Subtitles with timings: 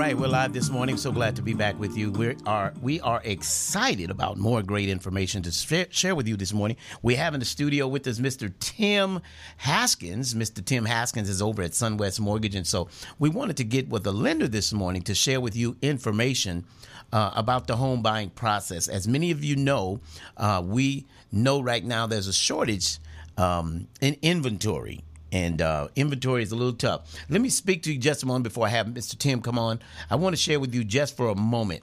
[0.00, 0.96] right, we're live this morning.
[0.96, 2.10] So glad to be back with you.
[2.10, 6.78] We are we are excited about more great information to share with you this morning.
[7.02, 8.50] We have in the studio with us Mr.
[8.60, 9.20] Tim
[9.58, 10.32] Haskins.
[10.32, 10.64] Mr.
[10.64, 14.12] Tim Haskins is over at SunWest Mortgage, and so we wanted to get with the
[14.12, 16.64] lender this morning to share with you information
[17.12, 18.88] uh, about the home buying process.
[18.88, 20.00] As many of you know,
[20.38, 22.96] uh, we know right now there's a shortage
[23.36, 27.14] um, in inventory and uh, inventory is a little tough.
[27.28, 29.16] Let me speak to you just a moment before I have Mr.
[29.18, 29.80] Tim come on.
[30.10, 31.82] I want to share with you just for a moment.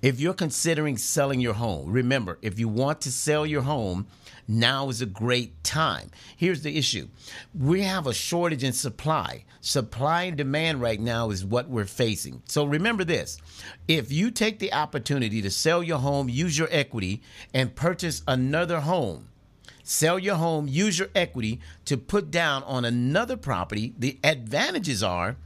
[0.00, 4.08] If you're considering selling your home, remember, if you want to sell your home,
[4.48, 6.10] now is a great time.
[6.36, 7.08] Here's the issue
[7.54, 9.44] we have a shortage in supply.
[9.60, 12.42] Supply and demand right now is what we're facing.
[12.46, 13.38] So remember this
[13.86, 17.22] if you take the opportunity to sell your home, use your equity,
[17.54, 19.28] and purchase another home,
[19.82, 23.94] sell your home, use your equity to put down on another property.
[23.98, 25.36] The advantages are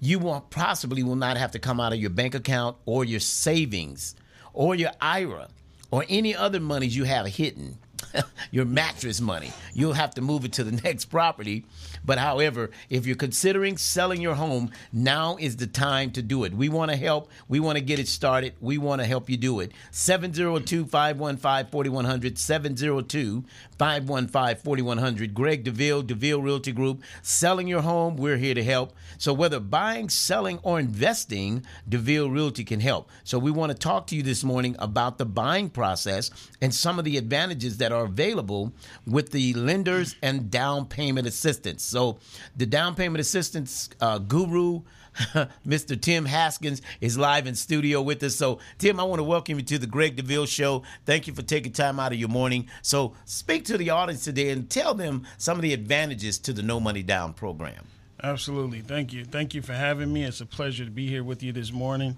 [0.00, 3.20] you will possibly will not have to come out of your bank account or your
[3.20, 4.16] savings
[4.54, 5.48] or your IRA
[5.90, 7.78] or any other monies you have hidden.
[8.50, 9.52] your mattress money.
[9.74, 11.64] You'll have to move it to the next property.
[12.04, 16.52] But however, if you're considering selling your home, now is the time to do it.
[16.52, 17.30] We want to help.
[17.48, 18.54] We want to get it started.
[18.60, 19.72] We want to help you do it.
[19.90, 22.38] 702 515 4100.
[22.38, 23.44] 702
[23.78, 25.34] 515 4100.
[25.34, 27.02] Greg DeVille, DeVille Realty Group.
[27.22, 28.94] Selling your home, we're here to help.
[29.18, 33.10] So whether buying, selling, or investing, DeVille Realty can help.
[33.24, 36.98] So we want to talk to you this morning about the buying process and some
[36.98, 38.72] of the advantages that are available
[39.06, 41.82] with the lenders and down payment assistance.
[41.82, 42.18] So
[42.56, 44.82] the down payment assistance uh, guru.
[45.66, 46.00] Mr.
[46.00, 48.36] Tim Haskins is live in studio with us.
[48.36, 50.84] So, Tim, I want to welcome you to the Greg DeVille Show.
[51.04, 52.68] Thank you for taking time out of your morning.
[52.82, 56.62] So, speak to the audience today and tell them some of the advantages to the
[56.62, 57.86] No Money Down program.
[58.22, 58.82] Absolutely.
[58.82, 59.24] Thank you.
[59.24, 60.24] Thank you for having me.
[60.24, 62.16] It's a pleasure to be here with you this morning.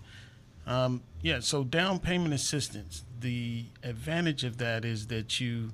[0.66, 5.70] Um, yeah, so down payment assistance, the advantage of that is that you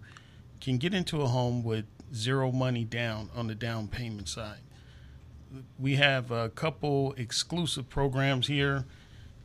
[0.60, 1.84] can get into a home with
[2.14, 4.60] zero money down on the down payment side.
[5.78, 8.84] We have a couple exclusive programs here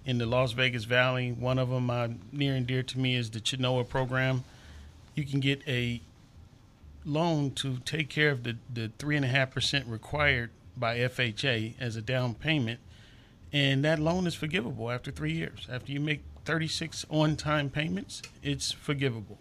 [0.05, 1.31] in the Las Vegas Valley.
[1.31, 4.43] One of them, uh, near and dear to me, is the Chenoa program.
[5.15, 6.01] You can get a
[7.05, 12.79] loan to take care of the, the 3.5% required by FHA as a down payment.
[13.51, 15.67] And that loan is forgivable after three years.
[15.71, 19.37] After you make 36 on time payments, it's forgivable.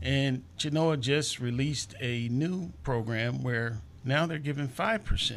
[0.00, 5.36] And Chenoa just released a new program where now they're giving 5%.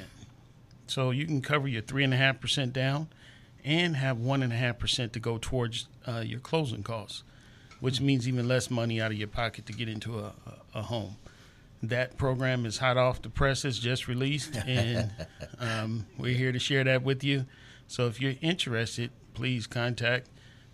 [0.88, 3.08] So you can cover your 3.5% down
[3.64, 7.24] and have 1.5% to go towards uh, your closing costs,
[7.80, 10.82] which means even less money out of your pocket to get into a, a, a
[10.84, 11.16] home.
[11.84, 15.12] That program is hot off the presses, just released, and
[15.60, 17.46] um, we're here to share that with you.
[17.88, 20.28] So if you're interested, please contact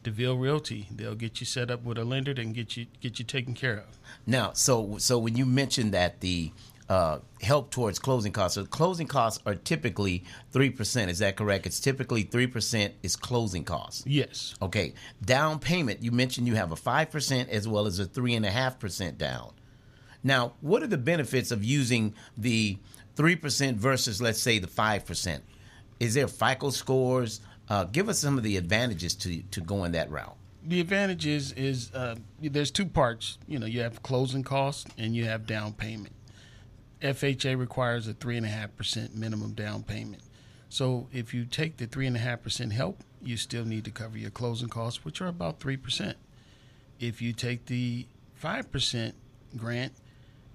[0.04, 0.88] DeVille Realty.
[0.92, 3.78] They'll get you set up with a lender and get you get you taken care
[3.78, 4.00] of.
[4.26, 6.52] Now, so so when you mentioned that the
[6.90, 8.56] uh, help towards closing costs.
[8.56, 11.12] So closing costs are typically three percent.
[11.12, 11.66] Is that correct?
[11.66, 14.04] It's typically three percent is closing costs.
[14.08, 14.56] Yes.
[14.62, 14.94] Okay.
[15.24, 16.02] Down payment.
[16.02, 18.80] You mentioned you have a five percent as well as a three and a half
[18.80, 19.54] percent down.
[20.24, 22.78] Now, what are the benefits of using the
[23.16, 25.44] three percent versus, let's say, the five percent?
[26.00, 27.42] Is there FICO scores?
[27.70, 30.38] Uh, give us some of the advantages to to going that route.
[30.64, 33.38] The advantages is uh, there's two parts.
[33.48, 36.14] You know, you have closing costs and you have down payment.
[37.02, 40.24] FHA requires a three and a half percent minimum down payment.
[40.70, 43.92] So if you take the three and a half percent help, you still need to
[43.92, 46.18] cover your closing costs, which are about three percent.
[47.00, 49.16] If you take the five percent
[49.56, 49.94] grant,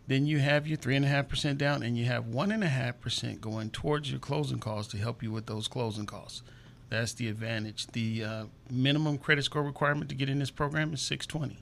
[0.06, 2.64] then you have your three and a half percent down, and you have one and
[2.64, 6.42] a half percent going towards your closing costs to help you with those closing costs.
[6.92, 7.86] That's the advantage.
[7.86, 11.58] The uh, minimum credit score requirement to get in this program is 620.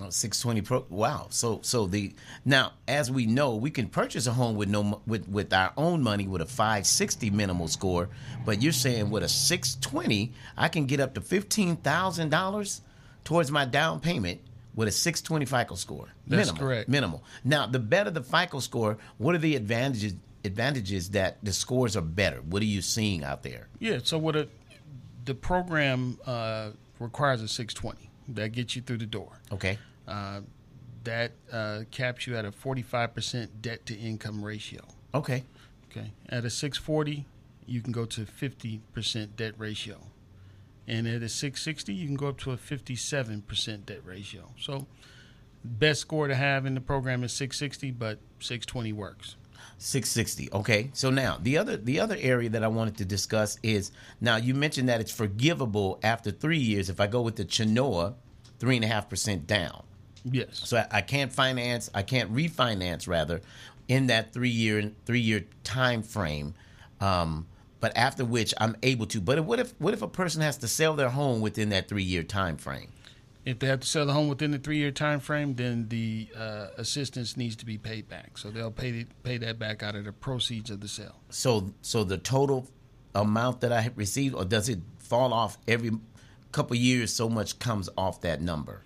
[0.00, 4.32] Oh, 620 pro wow so so the now as we know we can purchase a
[4.32, 8.08] home with no with with our own money with a 560 minimal score
[8.46, 12.80] but you're saying with a 620 i can get up to $15000
[13.24, 14.40] towards my down payment
[14.76, 16.06] with a 620 FICO score.
[16.28, 16.88] That's minimal, correct.
[16.88, 17.24] Minimal.
[17.42, 20.14] Now, the better the FICO score, what are the advantages
[20.44, 22.40] advantages that the scores are better?
[22.42, 23.66] What are you seeing out there?
[23.80, 23.98] Yeah.
[24.04, 24.48] So what a
[25.28, 29.40] the program uh, requires a 620 that gets you through the door.
[29.52, 29.78] Okay.
[30.08, 30.40] Uh,
[31.04, 34.80] that uh, caps you at a 45% debt to income ratio.
[35.14, 35.44] Okay.
[35.90, 36.12] Okay.
[36.30, 37.26] At a 640,
[37.66, 39.98] you can go to 50% debt ratio.
[40.86, 44.50] And at a 660, you can go up to a 57% debt ratio.
[44.58, 44.86] So,
[45.62, 49.36] best score to have in the program is 660, but 620 works.
[49.78, 50.52] 660.
[50.52, 50.90] Okay.
[50.92, 54.54] So now the other the other area that I wanted to discuss is now you
[54.54, 58.14] mentioned that it's forgivable after three years if I go with the Chenoa,
[58.58, 59.84] three and a half percent down.
[60.24, 60.60] Yes.
[60.64, 63.40] So I, I can't finance, I can't refinance rather,
[63.86, 66.54] in that three year three year time frame.
[67.00, 67.46] Um,
[67.80, 69.20] but after which I'm able to.
[69.20, 72.02] But what if what if a person has to sell their home within that three
[72.02, 72.88] year time frame?
[73.48, 76.28] If they have to sell the home within the three year time frame, then the
[76.36, 78.36] uh, assistance needs to be paid back.
[78.36, 81.16] So they'll pay the, pay that back out of the proceeds of the sale.
[81.30, 82.68] So so the total
[83.14, 85.92] amount that I received, or does it fall off every
[86.52, 87.10] couple years?
[87.10, 88.82] So much comes off that number.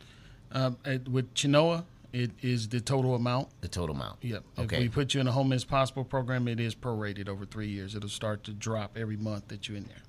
[0.52, 3.48] Um, at, with Chenoa, it is the total amount.
[3.62, 4.18] The total amount.
[4.22, 4.44] Yep.
[4.60, 4.76] Okay.
[4.76, 7.68] If we put you in a home as possible program, it is prorated over three
[7.68, 7.96] years.
[7.96, 10.02] It'll start to drop every month that you're in there.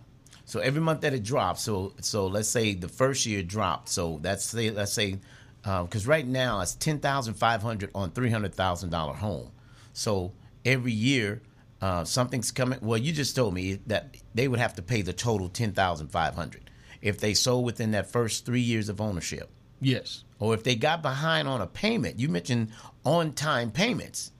[0.53, 3.89] So every month that it drops, so so let's say the first year dropped.
[3.89, 5.17] So that's say let's say
[5.63, 9.51] because uh, right now it's ten thousand five hundred on three hundred thousand dollar home.
[9.93, 10.33] So
[10.63, 11.41] every year
[11.81, 12.77] uh, something's coming.
[12.83, 16.09] Well, you just told me that they would have to pay the total ten thousand
[16.09, 16.69] five hundred
[17.01, 19.49] if they sold within that first three years of ownership.
[19.81, 20.23] Yes.
[20.37, 22.19] Or if they got behind on a payment.
[22.19, 22.73] You mentioned
[23.03, 24.31] on time payments.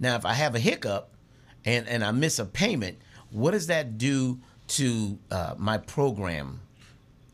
[0.00, 1.14] Now, if I have a hiccup
[1.64, 2.98] and and I miss a payment,
[3.30, 4.40] what does that do?
[4.76, 6.60] To uh, my program?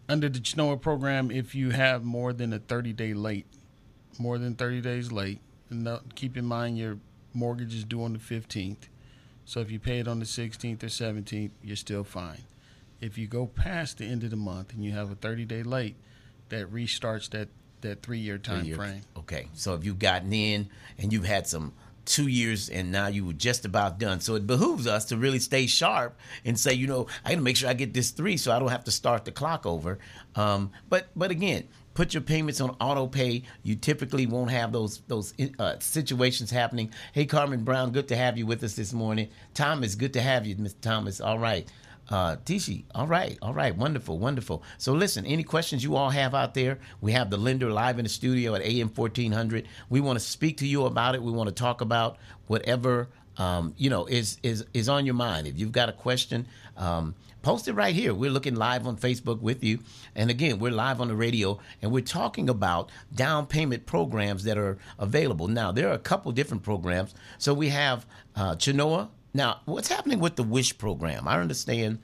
[0.09, 3.47] Under the Chenoa program, if you have more than a 30 day late,
[4.19, 5.39] more than 30 days late,
[6.15, 6.99] keep in mind your
[7.35, 8.89] mortgage is due on the 15th.
[9.45, 12.43] So if you pay it on the 16th or 17th, you're still fine.
[13.01, 15.63] If you go past the end of the month and you have a 30 day
[15.63, 15.97] late,
[16.49, 17.49] that restarts that
[17.81, 19.03] that three year time three frame.
[19.17, 20.69] Okay, so if you've gotten in
[20.99, 21.73] and you've had some
[22.09, 24.21] two years and now you were just about done.
[24.21, 27.43] So it behooves us to really stay sharp and say, you know, I got to
[27.43, 29.99] make sure I get this three so I don't have to start the clock over.
[30.35, 33.43] Um, but but again, put your payments on auto pay.
[33.63, 36.93] You typically won't have those those uh, situations happening.
[37.13, 39.29] Hey, Carmen Brown, good to have you with us this morning.
[39.53, 40.81] Thomas, good to have you, Mr.
[40.81, 41.21] Thomas.
[41.21, 41.71] All right.
[42.11, 44.63] Uh, Tishi, all right, all right, wonderful, wonderful.
[44.79, 48.05] So listen, any questions you all have out there, we have the lender live in
[48.05, 49.69] the studio at AM 1400.
[49.91, 51.23] We want to speak to you about it.
[51.23, 52.17] We want to talk about
[52.47, 55.47] whatever um, you know is is is on your mind.
[55.47, 56.47] If you've got a question,
[56.77, 58.13] um, post it right here.
[58.15, 59.81] We're looking live on Facebook with you,
[60.15, 64.59] and again, we're live on the radio, and we're talking about down payment programs that
[64.59, 65.47] are available.
[65.47, 67.15] Now, there are a couple different programs.
[67.39, 71.29] So we have uh, Chenoa now, what's happening with the WISH program?
[71.29, 71.99] I understand.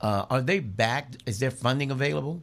[0.00, 1.18] Uh, are they backed?
[1.26, 2.42] Is there funding available?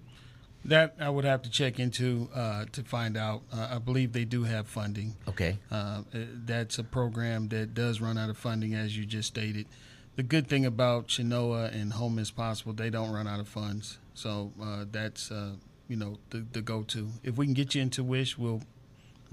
[0.66, 3.44] That I would have to check into uh, to find out.
[3.52, 5.16] Uh, I believe they do have funding.
[5.28, 5.58] Okay.
[5.70, 9.68] Uh, that's a program that does run out of funding, as you just stated.
[10.16, 13.98] The good thing about Chenoa and Home is Possible, they don't run out of funds.
[14.14, 15.54] So uh, that's uh,
[15.88, 17.10] you know the the go to.
[17.24, 18.62] If we can get you into Wish, we'll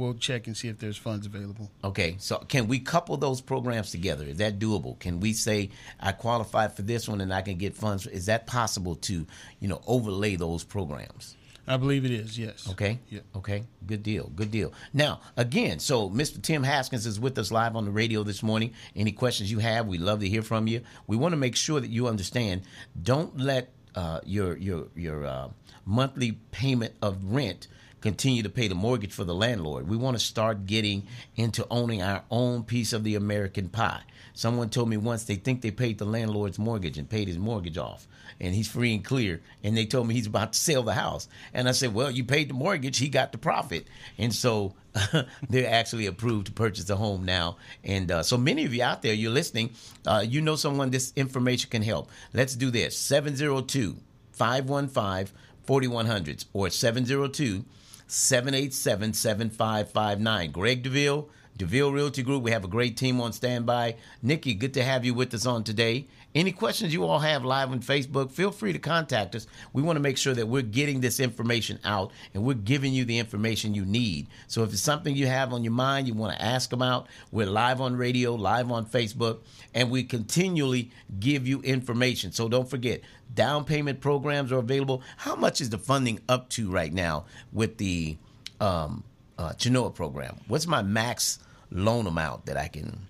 [0.00, 1.70] we'll check and see if there's funds available.
[1.84, 4.24] Okay, so can we couple those programs together?
[4.24, 4.98] Is that doable?
[4.98, 5.70] Can we say
[6.00, 8.06] I qualify for this one and I can get funds?
[8.06, 9.26] Is that possible to,
[9.60, 11.36] you know, overlay those programs?
[11.68, 12.36] I believe it is.
[12.36, 12.68] Yes.
[12.70, 12.98] Okay.
[13.10, 13.20] Yeah.
[13.36, 13.62] Okay.
[13.86, 14.32] Good deal.
[14.34, 14.72] Good deal.
[14.92, 16.42] Now, again, so Mr.
[16.42, 18.72] Tim Haskins is with us live on the radio this morning.
[18.96, 20.80] Any questions you have, we love to hear from you.
[21.06, 22.62] We want to make sure that you understand.
[23.00, 25.48] Don't let uh, your your your uh,
[25.84, 27.68] monthly payment of rent
[28.00, 29.88] continue to pay the mortgage for the landlord.
[29.88, 31.06] We want to start getting
[31.36, 34.02] into owning our own piece of the American pie.
[34.32, 37.76] Someone told me once they think they paid the landlord's mortgage and paid his mortgage
[37.76, 38.06] off,
[38.40, 39.40] and he's free and clear.
[39.62, 41.28] And they told me he's about to sell the house.
[41.52, 43.86] And I said, Well, you paid the mortgage, he got the profit.
[44.16, 44.74] And so
[45.48, 47.56] they're actually approved to purchase a home now.
[47.84, 49.70] And uh, so many of you out there, you're listening,
[50.06, 52.08] uh, you know someone this information can help.
[52.32, 53.96] Let's do this 702
[54.32, 55.34] 515
[55.64, 57.64] 4100 or 702
[58.10, 60.52] 787 7559.
[60.52, 61.28] Greg DeVille,
[61.60, 62.42] DeVille Realty Group.
[62.42, 63.96] We have a great team on standby.
[64.22, 66.06] Nikki, good to have you with us on today.
[66.34, 69.46] Any questions you all have live on Facebook, feel free to contact us.
[69.74, 73.04] We want to make sure that we're getting this information out and we're giving you
[73.04, 74.28] the information you need.
[74.46, 77.44] So if it's something you have on your mind, you want to ask about, we're
[77.44, 79.40] live on radio, live on Facebook,
[79.74, 82.32] and we continually give you information.
[82.32, 83.02] So don't forget,
[83.34, 85.02] down payment programs are available.
[85.18, 88.16] How much is the funding up to right now with the
[88.62, 89.04] um,
[89.36, 89.52] uh,
[89.90, 90.40] program?
[90.48, 91.38] What's my max
[91.70, 93.06] loan amount that I can?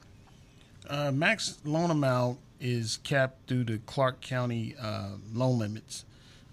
[0.89, 6.05] Uh, max loan amount is capped due to Clark County uh, loan limits.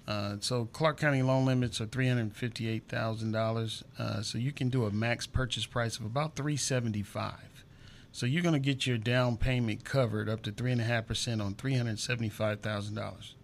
[0.08, 3.84] Uh, so Clark County loan limits are three hundred fifty-eight thousand uh, dollars.
[4.22, 7.66] So you can do a max purchase price of about three seventy-five.
[8.14, 11.08] So you're going to get your down payment covered up to three and a half
[11.08, 13.36] percent on three hundred seventy-five thousand dollars.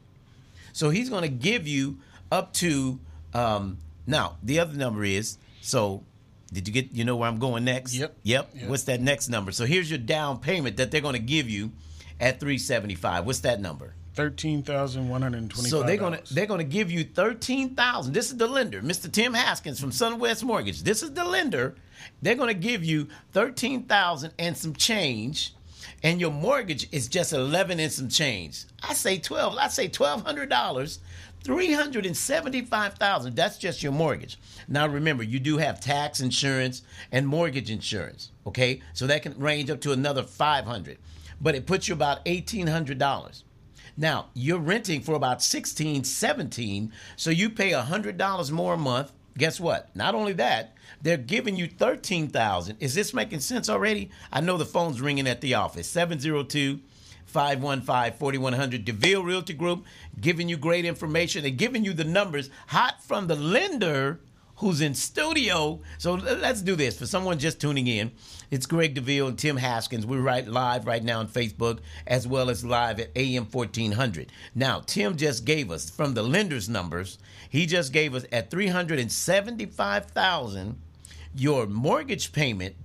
[0.74, 1.98] So he's going to give you
[2.32, 3.00] up to
[3.34, 3.78] um,
[4.08, 4.38] now.
[4.42, 6.04] The other number is so.
[6.52, 6.94] Did you get?
[6.94, 7.94] You know where I'm going next?
[7.94, 8.18] Yep.
[8.24, 8.50] Yep.
[8.56, 8.70] Yep.
[8.70, 9.52] What's that next number?
[9.52, 11.72] So here's your down payment that they're going to give you
[12.20, 13.26] at 375.
[13.26, 13.94] What's that number?
[14.16, 15.70] Thirteen thousand one hundred twenty-five.
[15.70, 18.14] So they're gonna they're gonna give you thirteen thousand.
[18.14, 19.12] This is the lender, Mr.
[19.12, 20.82] Tim Haskins from SunWest Mortgage.
[20.82, 21.76] This is the lender.
[22.24, 25.54] They're gonna give you thirteen thousand and some change,
[26.02, 28.64] and your mortgage is just eleven and some change.
[28.82, 29.56] I say twelve.
[29.56, 30.98] I say twelve hundred dollars.
[31.44, 33.36] Three hundred and seventy-five thousand.
[33.36, 34.38] That's just your mortgage.
[34.68, 38.32] Now remember, you do have tax insurance and mortgage insurance.
[38.46, 40.98] Okay, so that can range up to another five hundred,
[41.40, 43.44] but it puts you about eighteen hundred dollars.
[44.00, 49.12] Now, you're renting for about 16, 17, so you pay $100 more a month.
[49.36, 49.96] Guess what?
[49.96, 52.78] Not only that, they're giving you 13,000.
[52.80, 54.12] Is this making sense already?
[54.32, 55.90] I know the phone's ringing at the office.
[55.90, 56.80] 702
[57.28, 58.86] 515 4100.
[58.86, 59.86] DeVille Realty Group
[60.20, 64.20] giving you great information and giving you the numbers hot from the lender
[64.58, 65.80] who's in studio.
[66.00, 66.98] So let's do this.
[66.98, 68.12] For someone just tuning in,
[68.50, 70.04] it's Greg DeVille and Tim Haskins.
[70.06, 74.32] We're right live right now on Facebook as well as live at AM 1400.
[74.56, 77.20] Now, Tim just gave us from the lender's numbers,
[77.50, 80.82] he just gave us at 375,000
[81.36, 82.76] your mortgage payment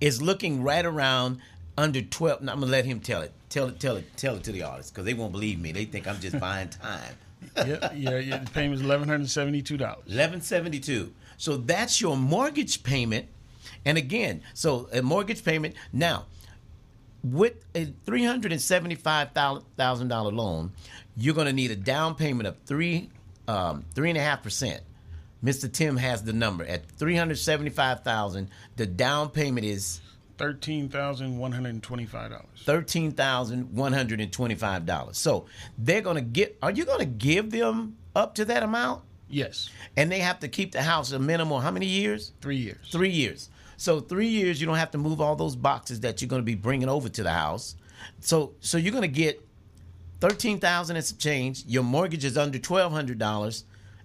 [0.00, 1.40] is looking right around
[1.78, 3.32] under 12 now, I'm going to let him tell it.
[3.48, 5.72] Tell it tell it tell it to the artists cuz they won't believe me.
[5.72, 7.14] They think I'm just buying time.
[7.56, 8.38] yeah, yeah, yeah.
[8.38, 10.04] The payment is eleven hundred seventy-two dollars.
[10.06, 11.12] 1,172.
[11.38, 13.26] So that's your mortgage payment.
[13.84, 15.76] And again, so a mortgage payment.
[15.92, 16.26] Now,
[17.22, 20.72] with a $375,000 loan,
[21.16, 23.10] you're going to need a down payment of three,
[23.48, 24.82] um, three and a half percent.
[25.44, 25.70] Mr.
[25.70, 28.48] Tim has the number at 375,000.
[28.76, 30.00] The down payment is
[30.38, 32.46] Thirteen thousand one hundred twenty-five dollars.
[32.64, 35.16] thirteen thousand one hundred twenty-five dollars.
[35.18, 35.46] So
[35.78, 36.58] they're going to get.
[36.62, 39.02] Are you going to give them up to that amount?
[39.28, 42.32] Yes, And they have to keep the house a minimum how many years?
[42.40, 42.78] three years.
[42.92, 43.50] Three years.
[43.76, 46.46] So three years, you don't have to move all those boxes that you're going to
[46.46, 47.74] be bringing over to the house.
[48.20, 49.44] So so you're going to get
[50.20, 51.64] thirteen thousand and some change.
[51.66, 53.64] Your mortgage is under twelve hundred dollars,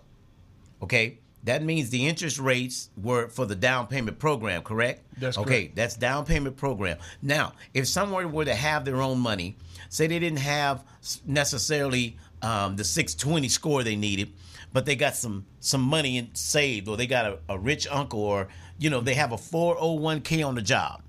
[0.81, 5.61] okay that means the interest rates were for the down payment program correct That's okay
[5.63, 5.75] correct.
[5.75, 9.57] that's down payment program now if someone were to have their own money
[9.89, 10.83] say they didn't have
[11.25, 14.31] necessarily um, the 620 score they needed
[14.73, 18.47] but they got some some money saved or they got a, a rich uncle or
[18.79, 21.01] you know they have a 401k on the job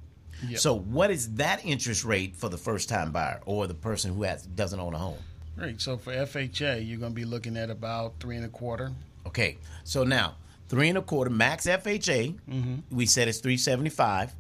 [0.49, 0.61] Yep.
[0.61, 4.23] so what is that interest rate for the first time buyer or the person who
[4.23, 5.18] has doesn't own a home
[5.57, 5.80] Right.
[5.80, 8.92] So for FHA, you're going to be looking at about three and a quarter.
[9.38, 10.35] Okay, so now
[10.68, 12.35] three and a quarter max FHA.
[12.50, 12.97] Mm-hmm.
[12.97, 14.35] We said it's three seventy five.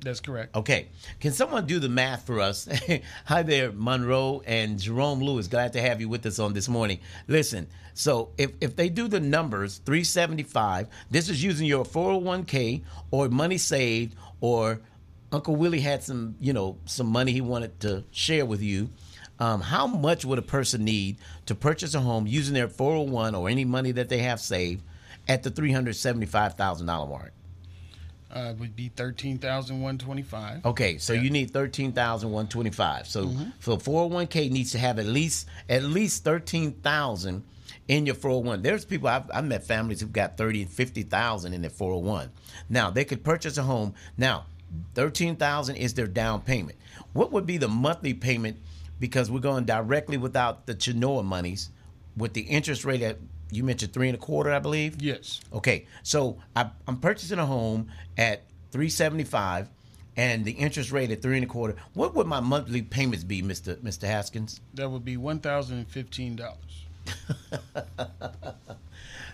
[0.00, 0.56] That's correct.
[0.56, 0.88] Okay,
[1.20, 2.68] can someone do the math for us?
[3.26, 5.46] Hi there, Monroe and Jerome Lewis.
[5.46, 6.98] Glad to have you with us on this morning.
[7.28, 11.84] Listen, so if if they do the numbers three seventy five, this is using your
[11.84, 14.80] four hundred one k or money saved or
[15.30, 18.90] Uncle Willie had some you know some money he wanted to share with you.
[19.40, 21.16] Um, how much would a person need
[21.46, 24.82] to purchase a home using their 401 or any money that they have saved
[25.26, 27.32] at the $375,000 mark?
[28.32, 30.64] Uh, would be thirteen thousand one twenty five.
[30.64, 33.08] Okay, so you need thirteen thousand one twenty five.
[33.08, 33.28] So
[33.58, 37.42] so four hundred one k needs to have at least at least thirteen thousand
[37.88, 38.62] in your four hundred one.
[38.62, 41.92] There's people I've, I've met families who've got thirty and fifty thousand in their four
[41.92, 42.30] hundred one.
[42.68, 43.94] Now they could purchase a home.
[44.16, 44.46] Now
[44.94, 46.78] thirteen thousand is their down payment.
[47.12, 48.58] What would be the monthly payment?
[49.00, 51.70] Because we're going directly without the Chenoa monies,
[52.16, 53.18] with the interest rate at
[53.50, 55.02] you mentioned three and a quarter, I believe.
[55.02, 55.40] Yes.
[55.52, 59.68] Okay, so I, I'm purchasing a home at 375
[60.16, 61.74] and the interest rate at three and a quarter.
[61.94, 64.60] What would my monthly payments be, Mister Mister Haskins?
[64.74, 66.84] That would be one thousand and fifteen dollars.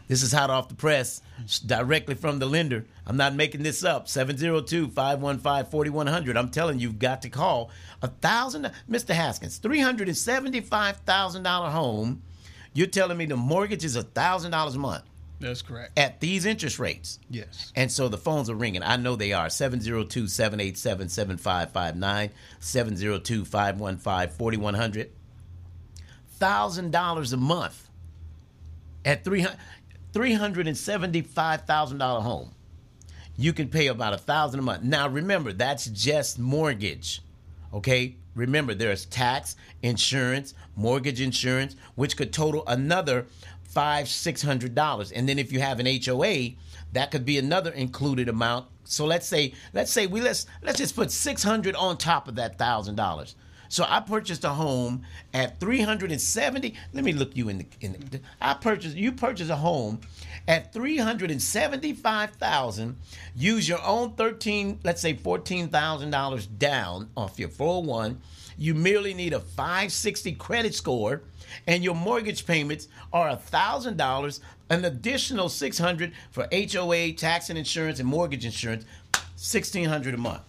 [0.08, 1.20] This is hot off the press,
[1.66, 2.84] directly from the lender.
[3.06, 4.06] I'm not making this up.
[4.06, 6.36] 702-515-4100.
[6.36, 7.70] I'm telling you, you've got to call
[8.02, 8.70] a thousand.
[8.90, 9.14] Mr.
[9.14, 12.22] Haskins, three hundred and seventy-five thousand dollar home.
[12.72, 15.04] You're telling me the mortgage is a thousand dollars a month
[15.40, 15.98] That's correct.
[15.98, 17.18] at these interest rates.
[17.30, 17.72] Yes.
[17.75, 18.82] And so the phones are ringing.
[18.82, 19.48] I know they are.
[19.48, 25.10] 702 787 7559, 702 515 4100.
[26.38, 27.88] $1,000 a month
[29.06, 29.56] at $300
[30.16, 32.52] $375,000 home.
[33.37, 34.82] You can pay about a thousand a month.
[34.82, 37.20] Now remember, that's just mortgage.
[37.73, 38.16] Okay?
[38.35, 43.26] Remember, there's tax, insurance, mortgage insurance, which could total another
[43.64, 45.12] five, six hundred dollars.
[45.12, 46.52] And then if you have an HOA,
[46.92, 48.66] that could be another included amount.
[48.85, 52.37] So let's say, let's say we let's let's just put six hundred on top of
[52.37, 53.35] that thousand dollars.
[53.68, 55.02] So I purchased a home
[55.35, 56.75] at three hundred and seventy.
[56.92, 57.66] Let me look you in the.
[57.80, 58.96] In the I purchased.
[58.96, 60.00] You purchased a home
[60.49, 62.96] at three hundred and seventy-five thousand.
[63.35, 68.20] Use your own thirteen, let's say fourteen thousand dollars down off your four hundred one.
[68.58, 71.23] You merely need a five sixty credit score,
[71.66, 74.40] and your mortgage payments are thousand dollars.
[74.68, 78.85] An additional six hundred for HOA, tax and insurance, and mortgage insurance.
[79.37, 80.42] Sixteen hundred a month.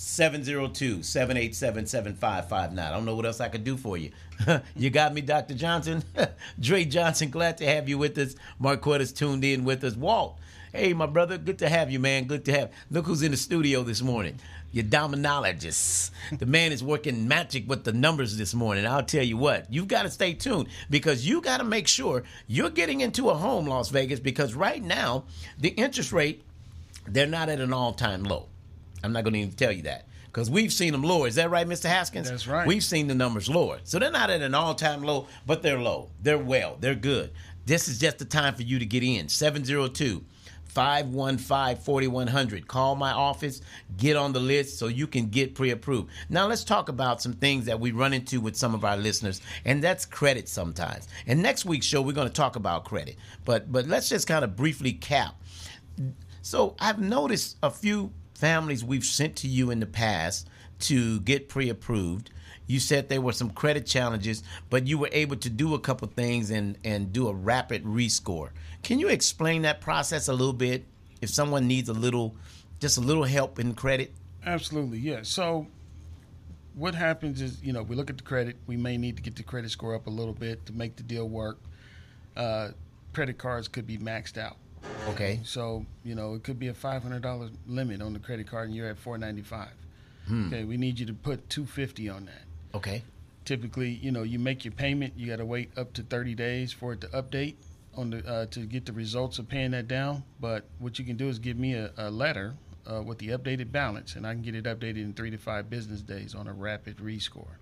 [0.00, 2.82] 702 787 7559.
[2.82, 4.12] I don't know what else I could do for you.
[4.74, 5.52] you got me, Dr.
[5.52, 6.02] Johnson.
[6.58, 8.34] Dre Johnson, glad to have you with us.
[8.58, 9.96] Marquetta's tuned in with us.
[9.96, 10.38] Walt,
[10.72, 12.24] hey, my brother, good to have you, man.
[12.24, 12.72] Good to have.
[12.90, 14.38] Look who's in the studio this morning.
[14.72, 16.12] Your dominologist.
[16.38, 18.86] the man is working magic with the numbers this morning.
[18.86, 22.22] I'll tell you what, you've got to stay tuned because you got to make sure
[22.46, 25.24] you're getting into a home, Las Vegas, because right now,
[25.58, 26.42] the interest rate,
[27.06, 28.46] they're not at an all time low.
[29.02, 31.26] I'm not going to even tell you that because we've seen them lower.
[31.26, 31.86] Is that right, Mr.
[31.86, 32.30] Haskins?
[32.30, 32.66] That's right.
[32.66, 33.80] We've seen the numbers lower.
[33.84, 36.10] So they're not at an all time low, but they're low.
[36.22, 36.76] They're well.
[36.78, 37.32] They're good.
[37.66, 39.28] This is just the time for you to get in.
[39.28, 40.24] 702
[40.64, 42.68] 515 4100.
[42.68, 43.60] Call my office,
[43.96, 46.10] get on the list so you can get pre approved.
[46.28, 49.40] Now, let's talk about some things that we run into with some of our listeners,
[49.64, 51.08] and that's credit sometimes.
[51.26, 53.16] And next week's show, we're going to talk about credit.
[53.44, 55.34] But, but let's just kind of briefly cap.
[56.42, 60.48] So I've noticed a few families we've sent to you in the past
[60.80, 62.30] to get pre-approved.
[62.66, 66.08] You said there were some credit challenges, but you were able to do a couple
[66.08, 68.50] things and and do a rapid rescore.
[68.82, 70.84] Can you explain that process a little bit?
[71.20, 72.34] If someone needs a little,
[72.78, 74.12] just a little help in credit.
[74.46, 75.20] Absolutely, yeah.
[75.22, 75.66] So
[76.74, 78.56] what happens is, you know, we look at the credit.
[78.66, 81.02] We may need to get the credit score up a little bit to make the
[81.02, 81.58] deal work.
[82.36, 82.68] Uh,
[83.12, 84.56] credit cards could be maxed out.
[85.08, 85.40] Okay.
[85.44, 88.68] So you know, it could be a five hundred dollars limit on the credit card,
[88.68, 89.72] and you're at four ninety five.
[90.46, 92.42] Okay, we need you to put two fifty on that.
[92.74, 93.02] Okay.
[93.44, 96.72] Typically, you know, you make your payment, you got to wait up to thirty days
[96.72, 97.56] for it to update
[97.96, 100.22] on the uh, to get the results of paying that down.
[100.38, 102.54] But what you can do is give me a, a letter
[102.88, 105.68] uh, with the updated balance, and I can get it updated in three to five
[105.68, 107.56] business days on a rapid rescore.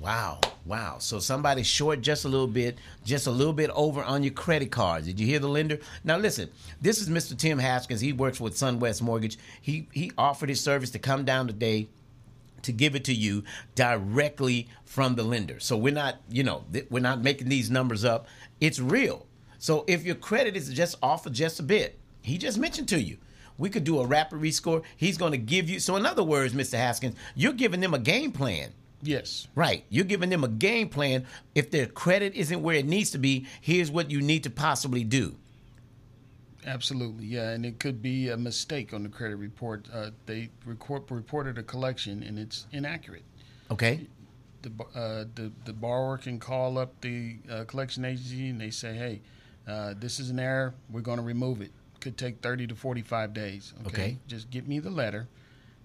[0.00, 0.40] Wow.
[0.64, 0.96] Wow.
[0.98, 4.70] So somebody short just a little bit, just a little bit over on your credit
[4.70, 5.06] cards.
[5.06, 5.78] Did you hear the lender?
[6.02, 7.36] Now listen, this is Mr.
[7.36, 8.00] Tim Haskins.
[8.00, 9.38] He works with SunWest Mortgage.
[9.60, 11.88] He he offered his service to come down today
[12.62, 15.60] to give it to you directly from the lender.
[15.60, 18.26] So we're not, you know, we're not making these numbers up.
[18.60, 19.26] It's real.
[19.58, 23.00] So if your credit is just off of just a bit, he just mentioned to
[23.00, 23.18] you.
[23.56, 24.82] We could do a rapid rescore.
[24.96, 25.78] He's going to give you.
[25.78, 26.74] So in other words, Mr.
[26.74, 28.72] Haskins, you're giving them a game plan.
[29.04, 29.84] Yes, Right.
[29.90, 31.26] You're giving them a game plan.
[31.54, 35.04] If their credit isn't where it needs to be, here's what you need to possibly
[35.04, 35.36] do.
[36.66, 39.86] absolutely, yeah, and it could be a mistake on the credit report.
[39.92, 43.24] Uh, they record, reported a collection and it's inaccurate.
[43.70, 44.06] Okay.
[44.62, 48.94] the uh, the the borrower can call up the uh, collection agency and they say,
[48.94, 49.20] "Hey,
[49.68, 50.74] uh, this is an error.
[50.90, 51.70] We're going to remove it.
[52.00, 53.72] Could take 30 to 45 days.
[53.86, 54.18] Okay, Okay.
[54.26, 55.28] just get me the letter,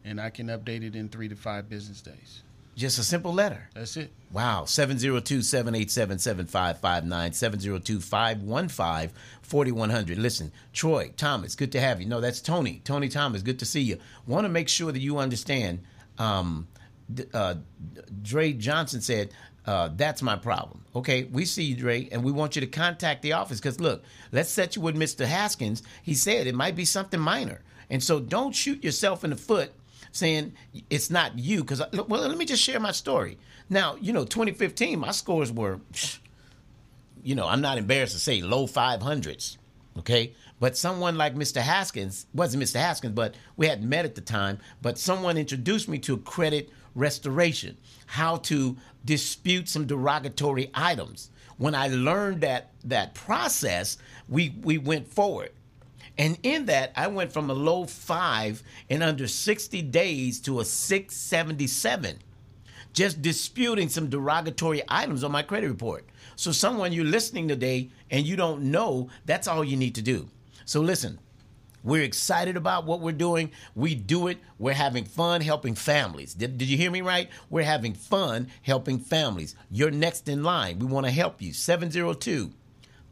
[0.05, 2.43] and I can update it in three to five business days."
[2.79, 3.67] Just a simple letter.
[3.73, 4.09] That's it.
[4.31, 4.63] Wow.
[4.63, 9.09] 702 787 7559, 702 515
[9.41, 10.17] 4100.
[10.17, 12.07] Listen, Troy, Thomas, good to have you.
[12.07, 12.81] No, that's Tony.
[12.85, 13.97] Tony Thomas, good to see you.
[14.25, 15.79] Want to make sure that you understand.
[16.17, 16.69] Um,
[17.33, 17.55] uh,
[18.21, 19.31] Dre Johnson said,
[19.65, 20.85] uh, that's my problem.
[20.95, 24.05] Okay, we see you, Dre, and we want you to contact the office because look,
[24.31, 25.25] let's set you with Mr.
[25.25, 25.83] Haskins.
[26.01, 27.61] He said it might be something minor.
[27.89, 29.73] And so don't shoot yourself in the foot
[30.11, 30.53] saying
[30.89, 31.61] it's not you.
[31.61, 33.37] Because, uh, well, let me just share my story.
[33.69, 35.79] Now, you know, 2015, my scores were,
[37.23, 39.57] you know, I'm not embarrassed to say low 500s.
[39.97, 40.33] Okay.
[40.59, 41.61] But someone like Mr.
[41.61, 42.75] Haskins, wasn't Mr.
[42.75, 47.77] Haskins, but we hadn't met at the time, but someone introduced me to credit restoration,
[48.07, 51.29] how to dispute some derogatory items.
[51.57, 55.51] When I learned that that process, we we went forward.
[56.19, 60.65] And in that, I went from a low five in under 60 days to a
[60.65, 62.19] 677,
[62.91, 66.05] just disputing some derogatory items on my credit report.
[66.35, 70.29] So, someone you're listening today and you don't know, that's all you need to do.
[70.65, 71.19] So, listen,
[71.85, 73.51] we're excited about what we're doing.
[73.73, 74.39] We do it.
[74.57, 76.33] We're having fun helping families.
[76.33, 77.29] Did, did you hear me right?
[77.49, 79.55] We're having fun helping families.
[79.71, 80.79] You're next in line.
[80.79, 81.53] We want to help you.
[81.53, 82.51] 702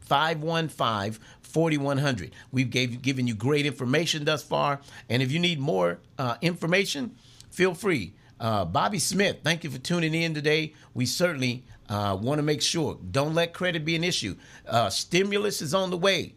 [0.08, 2.32] 515 4100.
[2.52, 4.80] We've gave, given you great information thus far.
[5.08, 7.16] And if you need more uh, information,
[7.50, 8.12] feel free.
[8.40, 10.74] Uh, Bobby Smith, thank you for tuning in today.
[10.94, 12.98] We certainly uh, want to make sure.
[13.10, 14.36] Don't let credit be an issue.
[14.66, 16.34] Uh, stimulus is on the way.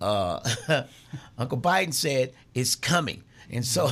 [0.00, 0.40] Uh,
[1.38, 3.22] Uncle Biden said it's coming.
[3.50, 3.90] And so,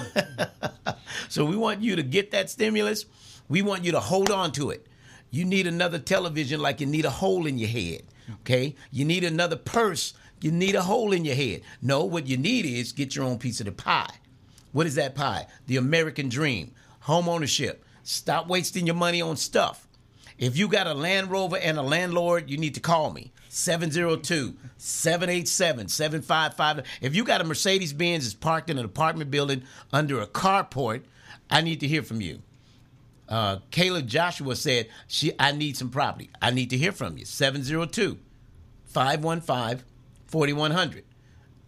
[1.29, 3.05] so we want you to get that stimulus.
[3.49, 4.87] We want you to hold on to it.
[5.31, 8.03] You need another television like you need a hole in your head.
[8.41, 8.75] Okay?
[8.91, 11.63] You need another purse you need a hole in your head.
[11.83, 14.15] No, what you need is get your own piece of the pie.
[14.73, 15.47] What is that pie?
[15.67, 17.85] The American dream, home ownership.
[18.03, 19.87] Stop wasting your money on stuff.
[20.39, 23.33] If you got a Land Rover and a landlord, you need to call me.
[23.51, 26.87] 702 787 755.
[27.03, 31.03] If you got a Mercedes Benz that's parked in an apartment building under a carport,
[31.51, 32.43] I need to hear from you.
[33.29, 36.31] Uh, Caleb Joshua said, she, I need some property.
[36.41, 37.25] I need to hear from you.
[37.25, 38.19] 702
[38.87, 39.85] 515
[40.31, 41.05] 4100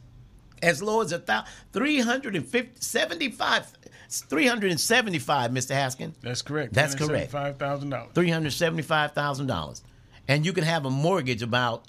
[0.64, 3.72] as low as a thousand, 375
[4.29, 6.72] 375 mr haskin that's correct.
[6.72, 7.33] That's correct.
[7.33, 9.83] $5000 $375000
[10.29, 11.85] and you can have a mortgage about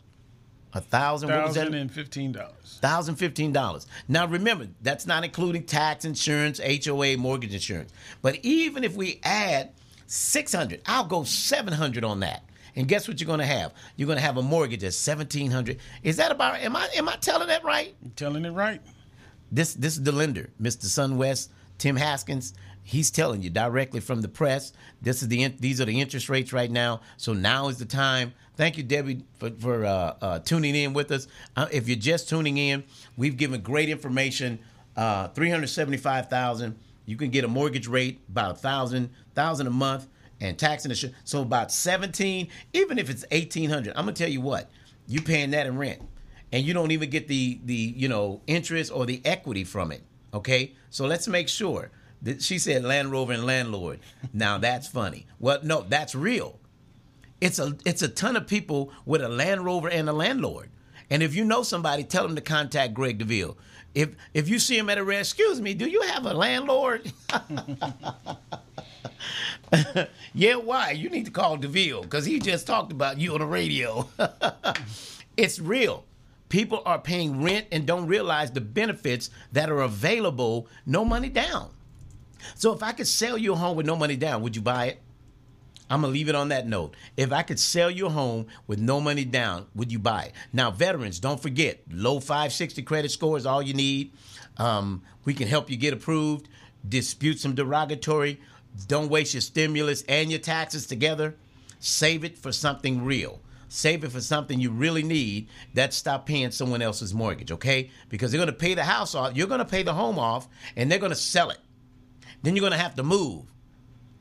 [0.74, 1.30] a thousand.
[1.30, 2.80] thousand and fifteen dollars.
[2.82, 3.88] Thousand fifteen dollars.
[4.10, 7.94] Now remember that's not including tax insurance hoa mortgage insurance.
[8.22, 9.72] But even if we add
[10.08, 12.44] 600 i'll go 700 on that
[12.76, 13.74] and guess what you're going to have?
[13.96, 15.80] You're going to have a mortgage at seventeen hundred.
[16.04, 16.60] Is that about?
[16.60, 17.96] Am I am I telling that right?
[18.02, 18.82] You're telling it right.
[19.52, 20.86] This this is the lender, Mr.
[20.86, 22.54] Sunwest, Tim Haskins.
[22.84, 24.72] He's telling you directly from the press.
[25.02, 27.02] This is the these are the interest rates right now.
[27.18, 28.34] So now is the time.
[28.58, 31.28] Thank you, Debbie, for, for uh, uh, tuning in with us.
[31.58, 32.86] Uh, if you're just tuning in,
[33.18, 34.60] we've given great information.
[34.96, 36.78] Uh, Three hundred seventy-five thousand.
[37.06, 40.08] You can get a mortgage rate about a thousand thousand a month
[40.46, 41.18] and tax and insurance.
[41.24, 44.70] So about 17, even if it's 1800, I'm gonna tell you what,
[45.08, 46.02] you paying that in rent.
[46.52, 50.04] And you don't even get the the you know interest or the equity from it.
[50.34, 50.74] Okay?
[50.90, 51.92] So let's make sure.
[52.22, 54.00] That she said Land Rover and landlord.
[54.34, 55.28] now that's funny.
[55.40, 56.60] Well, no, that's real.
[57.42, 60.70] It's a it's a ton of people with a Land Rover and a landlord.
[61.10, 63.58] And if you know somebody, tell them to contact Greg DeVille.
[63.94, 67.12] If if you see him at a restaurant, excuse me, do you have a landlord?
[70.34, 70.92] yeah, why?
[70.92, 74.10] You need to call DeVille because he just talked about you on the radio.
[75.38, 76.04] it's real.
[76.50, 81.70] People are paying rent and don't realize the benefits that are available, no money down.
[82.56, 84.86] So if I could sell you a home with no money down, would you buy
[84.88, 85.00] it?
[85.90, 86.96] I'm gonna leave it on that note.
[87.16, 90.34] If I could sell your home with no money down, would you buy it?
[90.52, 94.14] Now, veterans, don't forget, low 560 credit score is all you need.
[94.58, 96.50] Um, we can help you get approved,
[96.88, 98.40] dispute some derogatory
[98.88, 101.36] don't waste your stimulus and your taxes together.
[101.80, 103.42] Save it for something real.
[103.68, 105.48] Save it for something you really need.
[105.74, 107.90] That stop paying someone else's mortgage, okay?
[108.10, 111.00] Because they're to pay the house off, you're to pay the home off, and they're
[111.00, 111.60] to sell it.
[112.44, 113.46] Then you're to have to move.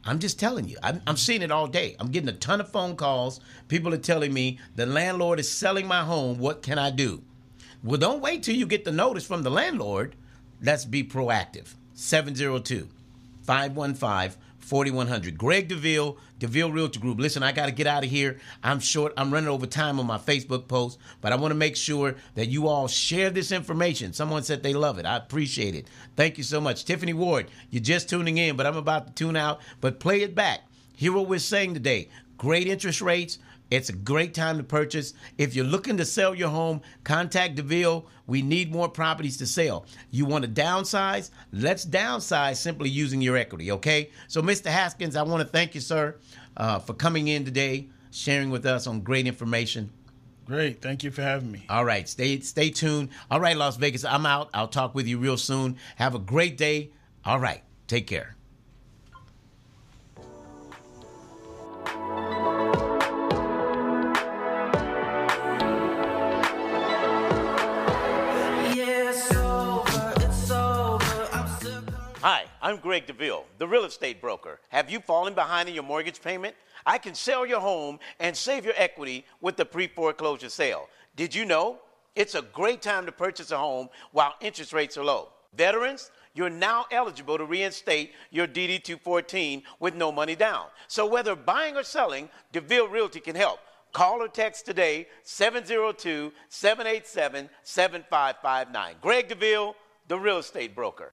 [0.06, 0.76] I'm just telling you.
[0.82, 1.96] I'm, I'm seeing it all day.
[1.98, 3.40] I'm getting a ton of phone calls.
[3.68, 6.38] People are telling me the landlord is selling my home.
[6.38, 7.22] What can I do?
[7.82, 10.14] Well, don't wait till you get the notice from the landlord.
[10.60, 11.74] Let's be proactive.
[11.94, 12.88] 702
[13.42, 15.36] 515 4100.
[15.38, 17.20] Greg DeVille, DeVille Realty Group.
[17.20, 18.40] Listen, I got to get out of here.
[18.62, 19.12] I'm short.
[19.16, 22.48] I'm running over time on my Facebook post, but I want to make sure that
[22.48, 24.12] you all share this information.
[24.12, 25.06] Someone said they love it.
[25.06, 25.86] I appreciate it.
[26.16, 26.84] Thank you so much.
[26.84, 30.34] Tiffany Ward, you're just tuning in, but I'm about to tune out, but play it
[30.34, 30.60] back.
[30.96, 32.08] Hear what we're saying today.
[32.38, 33.38] Great interest rates.
[33.70, 35.14] It's a great time to purchase.
[35.38, 38.06] If you're looking to sell your home, contact DeVille.
[38.26, 39.86] We need more properties to sell.
[40.10, 41.30] You want to downsize?
[41.52, 44.10] Let's downsize simply using your equity, okay?
[44.28, 44.66] So, Mr.
[44.66, 46.16] Haskins, I want to thank you, sir,
[46.56, 49.90] uh, for coming in today, sharing with us on great information.
[50.46, 50.82] Great.
[50.82, 51.64] Thank you for having me.
[51.70, 52.06] All right.
[52.06, 53.08] Stay stay tuned.
[53.30, 54.04] All right, Las Vegas.
[54.04, 54.50] I'm out.
[54.52, 55.78] I'll talk with you real soon.
[55.96, 56.90] Have a great day.
[57.24, 57.62] All right.
[57.86, 58.36] Take care.
[72.64, 74.58] I'm Greg DeVille, the real estate broker.
[74.70, 76.56] Have you fallen behind in your mortgage payment?
[76.86, 80.88] I can sell your home and save your equity with the pre foreclosure sale.
[81.14, 81.80] Did you know?
[82.16, 85.28] It's a great time to purchase a home while interest rates are low.
[85.54, 90.68] Veterans, you're now eligible to reinstate your DD 214 with no money down.
[90.88, 93.58] So whether buying or selling, DeVille Realty can help.
[93.92, 98.94] Call or text today 702 787 7559.
[99.02, 99.76] Greg DeVille,
[100.08, 101.12] the real estate broker.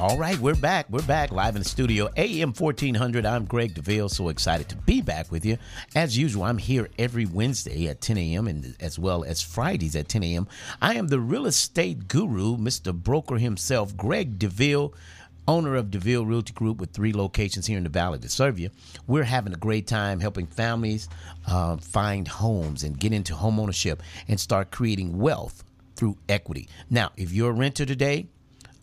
[0.00, 0.86] All right, we're back.
[0.88, 2.08] We're back live in the studio.
[2.16, 3.26] AM 1400.
[3.26, 4.08] I'm Greg DeVille.
[4.08, 5.58] So excited to be back with you.
[5.94, 8.48] As usual, I'm here every Wednesday at 10 a.m.
[8.48, 10.48] and as well as Fridays at 10 a.m.
[10.80, 12.94] I am the real estate guru, Mr.
[12.94, 14.94] Broker himself, Greg DeVille
[15.46, 18.70] owner of DeVille Realty Group with three locations here in the Valley to serve you.
[19.06, 21.10] We're having a great time helping families
[21.46, 25.62] uh, find homes and get into home ownership and start creating wealth
[25.94, 26.70] through equity.
[26.88, 28.28] Now, if you're a renter today,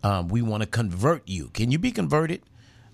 [0.08, 1.50] um, we want to convert you.
[1.50, 2.42] Can you be converted?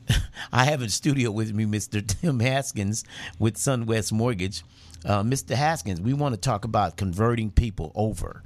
[0.51, 2.03] I have in studio with me Mr.
[2.21, 3.03] Tim Haskins
[3.37, 4.63] with SunWest Mortgage.
[5.05, 5.53] Uh, Mr.
[5.53, 8.41] Haskins, we want to talk about converting people over.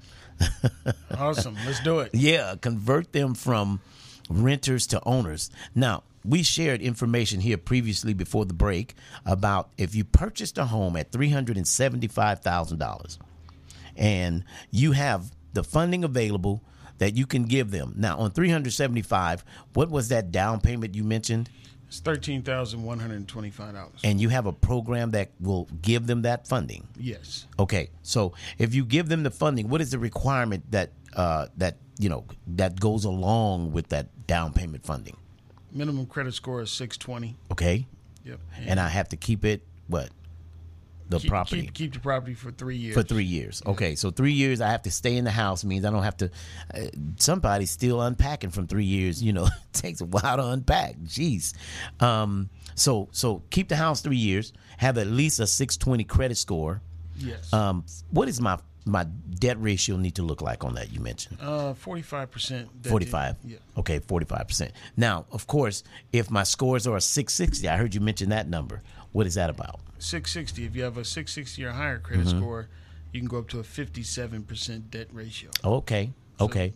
[1.17, 1.56] awesome.
[1.65, 2.13] Let's do it.
[2.13, 3.80] Yeah, convert them from
[4.30, 5.49] renters to owners.
[5.73, 10.97] Now, we shared information here previously before the break about if you purchased a home
[10.97, 13.17] at $375,000
[13.95, 16.62] and you have the funding available
[16.97, 17.93] that you can give them.
[17.97, 21.49] Now, on 375, what was that down payment you mentioned?
[21.88, 24.01] It's thirteen thousand one hundred and twenty-five dollars.
[24.03, 26.86] And you have a program that will give them that funding.
[26.99, 27.45] Yes.
[27.57, 31.77] Okay, so if you give them the funding, what is the requirement that uh, that
[31.97, 35.15] you know that goes along with that down payment funding?
[35.71, 37.38] Minimum credit score is six twenty.
[37.53, 37.88] Okay,
[38.25, 38.41] Yep.
[38.65, 40.10] and I have to keep it what
[41.09, 42.93] the keep, property keep, keep the property for three years.
[42.93, 43.61] for three years.
[43.65, 46.17] Okay, so three years I have to stay in the house means I don't have
[46.17, 46.29] to.
[46.73, 46.79] Uh,
[47.17, 49.21] somebody's still unpacking from three years.
[49.23, 50.97] You know, it takes a while to unpack.
[51.05, 51.53] Jeez.
[52.01, 54.53] Um, so so keep the house three years.
[54.77, 56.81] Have at least a six twenty credit score.
[57.17, 57.51] Yes.
[57.51, 61.37] Um, what is my my debt ratio need to look like on that you mentioned?
[61.41, 62.69] uh, forty-five percent.
[62.87, 63.35] 45.
[63.43, 63.57] Yeah.
[63.77, 64.71] Okay, 45%.
[64.95, 68.81] Now, of course, if my scores are a 660, I heard you mention that number.
[69.11, 69.81] What is that about?
[69.99, 70.65] 660.
[70.65, 72.39] If you have a 660 or higher credit Mm-hmm.
[72.39, 72.67] score,
[73.12, 75.49] you can go up to a 57% debt ratio.
[75.63, 76.12] Okay.
[76.39, 76.73] Okay.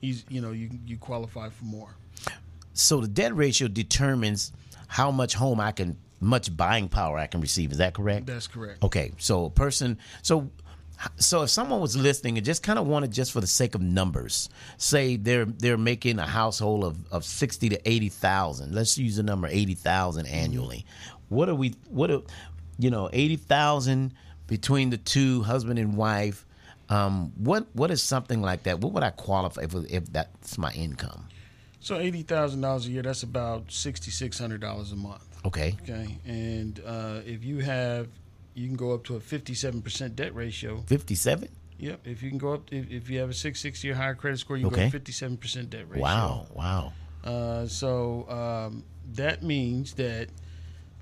[0.00, 1.96] He's, you know, you you qualify for more.
[2.74, 4.52] So the debt ratio determines
[4.88, 7.72] how much home I can, much buying power I can receive.
[7.72, 8.26] Is that correct?
[8.26, 8.82] That's correct.
[8.82, 9.12] Okay.
[9.18, 10.50] So a person, so
[11.16, 13.80] so if someone was listening and just kind of wanted just for the sake of
[13.80, 18.74] numbers, say they're they're making a household of, of sixty to eighty thousand.
[18.74, 20.84] Let's use the number eighty thousand annually.
[21.28, 21.74] What are we?
[21.88, 22.22] What are
[22.78, 24.14] you know eighty thousand
[24.46, 26.46] between the two husband and wife?
[26.88, 28.80] Um, what what is something like that?
[28.80, 31.28] What would I qualify if, if that's my income?
[31.80, 33.02] So eighty thousand dollars a year.
[33.02, 35.24] That's about sixty six hundred dollars a month.
[35.46, 35.76] Okay.
[35.82, 38.08] Okay, and uh, if you have,
[38.54, 40.82] you can go up to a fifty-seven percent debt ratio.
[40.86, 41.48] Fifty seven.
[41.78, 42.06] Yep.
[42.06, 44.38] If you can go up, if, if you have a six sixty or higher credit
[44.38, 44.84] score, you can Okay.
[44.86, 46.02] go fifty-seven percent debt ratio.
[46.02, 46.46] Wow.
[46.54, 46.92] Wow.
[47.22, 48.84] Uh, so um,
[49.14, 50.28] that means that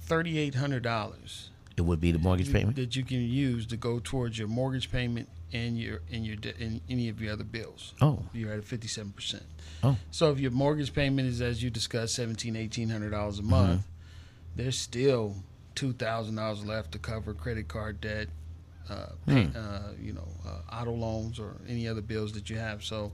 [0.06, 2.76] thirty-eight hundred dollars It would be the mortgage payment.
[2.76, 6.54] that you can use to go towards your mortgage payment and your and your de-
[6.60, 7.94] and any of your other bills.
[8.00, 8.22] Oh.
[8.32, 9.44] You're at a fifty-seven percent.
[9.82, 9.96] Oh.
[10.10, 13.52] So if your mortgage payment is, as you discussed, seventeen, eighteen hundred dollars Mm-hmm.
[13.52, 13.86] a month,
[14.56, 15.36] there's still
[15.74, 18.28] two thousand dollars left to cover credit card debt,
[18.88, 19.56] uh, pay, Hmm.
[19.56, 22.82] uh, you know, uh, auto loans or any other bills that you have.
[22.82, 23.12] So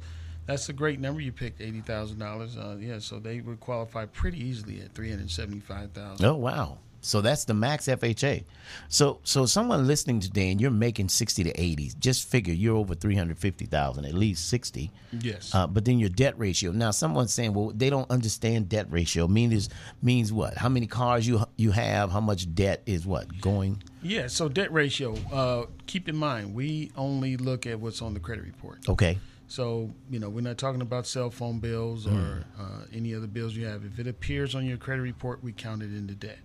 [0.48, 1.20] that's a great number.
[1.20, 2.56] You picked eighty thousand dollars.
[2.56, 6.24] Uh, yeah, so they would qualify pretty easily at three hundred seventy-five thousand.
[6.26, 6.78] Oh wow.
[7.00, 8.44] So that's the max FHA.
[8.88, 12.92] So so someone listening today and you're making 60 to 80, just figure you're over
[12.94, 14.90] 350,000, at least 60.
[15.20, 15.54] Yes.
[15.54, 16.72] Uh, but then your debt ratio.
[16.72, 19.28] Now someone's saying, well, they don't understand debt ratio.
[19.28, 19.68] Means
[20.02, 20.56] means what?
[20.56, 23.80] How many cars you you have, how much debt is what going?
[24.02, 25.14] Yeah, so debt ratio.
[25.32, 28.88] Uh, keep in mind, we only look at what's on the credit report.
[28.88, 29.18] Okay.
[29.48, 33.54] So you know, we're not talking about cell phone bills or uh, any other bills
[33.56, 33.84] you have.
[33.84, 36.38] If it appears on your credit report, we count it into debt.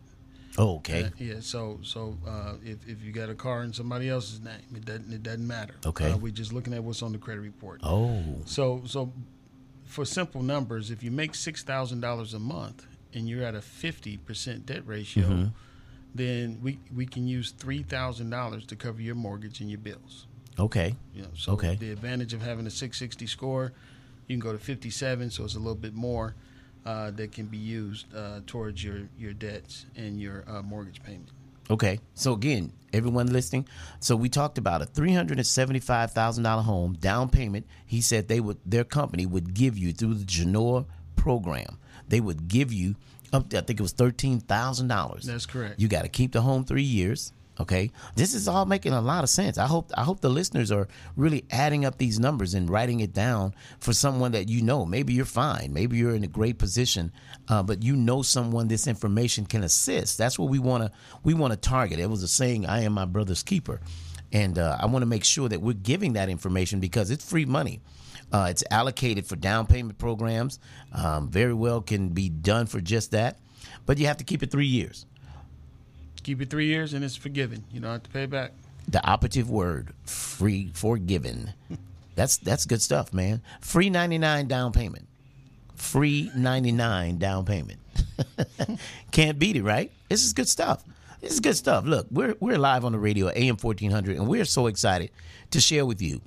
[0.57, 1.03] Oh, okay.
[1.05, 1.33] Uh, yeah.
[1.41, 5.11] So so uh, if if you got a car in somebody else's name, it doesn't
[5.11, 5.75] it doesn't matter.
[5.85, 6.11] Okay.
[6.11, 7.81] Uh, we're just looking at what's on the credit report.
[7.83, 8.23] Oh.
[8.45, 9.11] So so
[9.85, 13.61] for simple numbers, if you make six thousand dollars a month and you're at a
[13.61, 15.47] fifty percent debt ratio, Mm-hmm.
[16.15, 20.27] then we we can use three thousand dollars to cover your mortgage and your bills.
[20.59, 20.95] Okay.
[21.15, 21.75] You know, so Okay.
[21.75, 23.73] the advantage of having a 660 score,
[24.27, 26.35] you can go to 57, so it's a little bit more
[26.85, 31.29] uh, that can be used uh, towards your your debts and your uh, mortgage payment.
[31.69, 31.99] Okay.
[32.13, 33.67] So again, everyone listening,
[33.99, 37.65] so we talked about a three hundred and seventy-five thousand dollar home down payment.
[37.85, 40.85] He said they would their company would give you through the Chenoa
[41.15, 41.77] program.
[42.09, 42.95] They would give you
[43.31, 45.23] up to, I think it was thirteen thousand dollars.
[45.25, 45.79] That's correct.
[45.79, 47.31] You got to keep the home three years.
[47.59, 49.59] Okay, this is all making a lot of sense.
[49.59, 53.13] I hope I hope the listeners are really adding up these numbers and writing it
[53.13, 54.87] down for someone that you know.
[54.87, 55.71] Maybe you're fine.
[55.71, 57.11] Maybe you're in a great position,
[57.49, 60.17] uh, but you know someone this information can assist.
[60.17, 60.91] That's what we want to
[61.23, 61.99] we want to target.
[61.99, 63.81] It was a saying, "I am my brother's keeper,"
[64.31, 67.45] and uh, I want to make sure that we're giving that information because it's free
[67.45, 67.81] money.
[68.31, 70.57] Uh, it's allocated for down payment programs.
[70.91, 73.37] Um, very well can be done for just that,
[73.85, 75.05] but you have to keep it three years.
[76.23, 77.63] Keep it three years and it's forgiven.
[77.71, 78.51] You don't have to pay back.
[78.87, 81.53] the operative word free forgiven.
[82.15, 83.41] That's that's good stuff man.
[83.61, 85.07] Free 99 down payment.
[85.75, 87.79] Free 99 down payment.
[89.11, 89.91] Can't beat it right?
[90.09, 90.83] This is good stuff.
[91.21, 91.85] This is good stuff.
[91.85, 95.09] Look we're we're live on the radio am 1400 and we're so excited
[95.51, 96.21] to share with you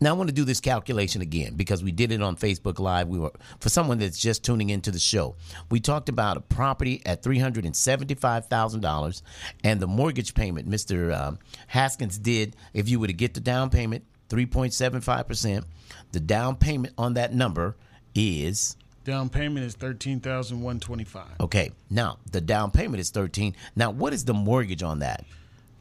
[0.00, 3.08] now I want to do this calculation again because we did it on Facebook Live.
[3.08, 5.36] We were for someone that's just tuning into the show.
[5.70, 9.22] We talked about a property at three hundred and seventy-five thousand dollars,
[9.64, 10.68] and the mortgage payment.
[10.68, 11.14] Mr.
[11.18, 11.38] Um,
[11.68, 12.56] Haskins did.
[12.74, 15.64] If you were to get the down payment 3.75%.
[16.12, 17.76] The down payment on that number
[18.14, 21.30] is Down payment is thirteen thousand one twenty five.
[21.40, 21.72] okay.
[21.90, 23.56] Now, the down payment is 13.
[23.74, 25.24] Now, what is the mortgage on that?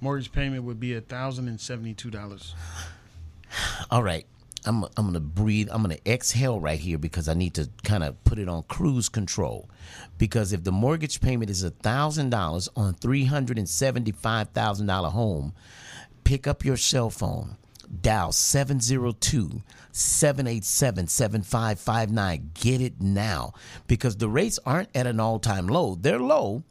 [0.02, 2.56] Mortgage payment would be a thousand and seventy two dollars.
[3.91, 4.26] All right.
[4.66, 5.70] I'm I'm going to breathe.
[5.72, 8.64] I'm going to exhale right here because I need to kind of put it on
[8.64, 9.70] cruise control.
[10.18, 15.54] Because if the mortgage payment is $1,000 on $375,000 home,
[16.26, 17.56] pick up your cell phone,
[18.02, 22.52] dial 702 787 7559.
[22.54, 23.54] Get it now
[23.88, 25.95] because the rates aren't at an all time low.
[25.95, 26.64] They're low,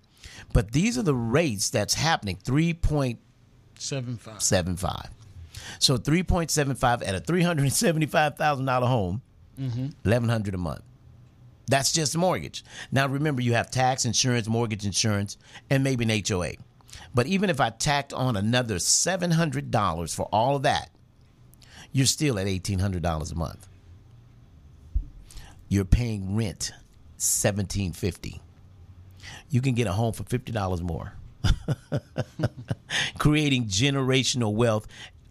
[0.53, 3.17] but these are the rates that's happening 3.75.
[4.43, 5.11] Seven five.
[5.79, 9.23] So 3.75 at a $375,000 home,
[9.57, 10.83] 1100 a month.
[11.67, 12.65] That's just mortgage.
[12.91, 15.37] Now remember you have tax insurance, mortgage insurance,
[15.69, 16.53] and maybe an HOA.
[17.15, 20.91] But even if I tacked on another $700 for all of that,
[21.93, 23.69] you're still at $1800 a month.
[25.69, 26.73] You're paying rent
[27.17, 28.41] 1750.
[29.51, 31.15] You can get a home for $50 more.
[33.19, 34.87] creating generational wealth,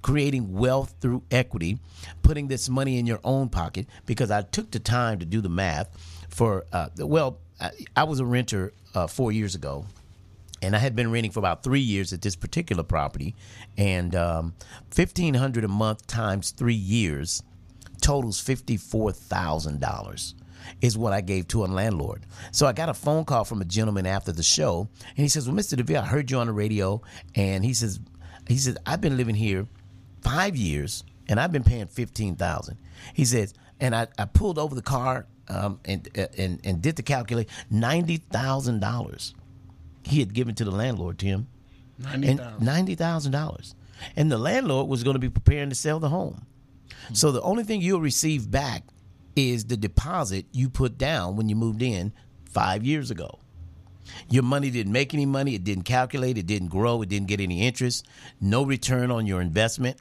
[0.07, 1.77] creating wealth through equity,
[2.21, 3.85] putting this money in your own pocket.
[4.05, 5.89] Because I took the time to do the math
[6.29, 9.85] for, uh, well, I, I was a renter uh, four years ago.
[10.61, 13.35] And I had been renting for about three years at this particular property,
[13.77, 14.55] and um,
[14.89, 17.43] fifteen hundred a month times three years
[18.01, 20.33] totals fifty four thousand dollars
[20.81, 22.25] is what I gave to a landlord.
[22.51, 25.47] So I got a phone call from a gentleman after the show, and he says,
[25.47, 25.77] "Well, Mr.
[25.77, 27.03] DeVille, I heard you on the radio,"
[27.35, 27.99] and he says,
[28.47, 29.67] "He says I've been living here
[30.21, 32.77] five years, and I've been paying fifteen thousand.
[33.13, 36.07] He says, and I, I pulled over the car um, and,
[36.37, 39.33] and and did the calculate ninety thousand dollars
[40.03, 41.47] he had given to the landlord, Tim,
[41.99, 43.75] Ninety and ninety thousand dollars,
[44.15, 46.45] and the landlord was going to be preparing to sell the home.
[47.13, 48.83] So the only thing you'll receive back
[49.35, 52.11] is the deposit you put down when you moved in
[52.45, 53.39] five years ago.
[54.29, 55.55] Your money didn't make any money.
[55.55, 56.37] It didn't calculate.
[56.37, 57.01] It didn't grow.
[57.01, 58.07] It didn't get any interest.
[58.41, 59.97] No return on your investment.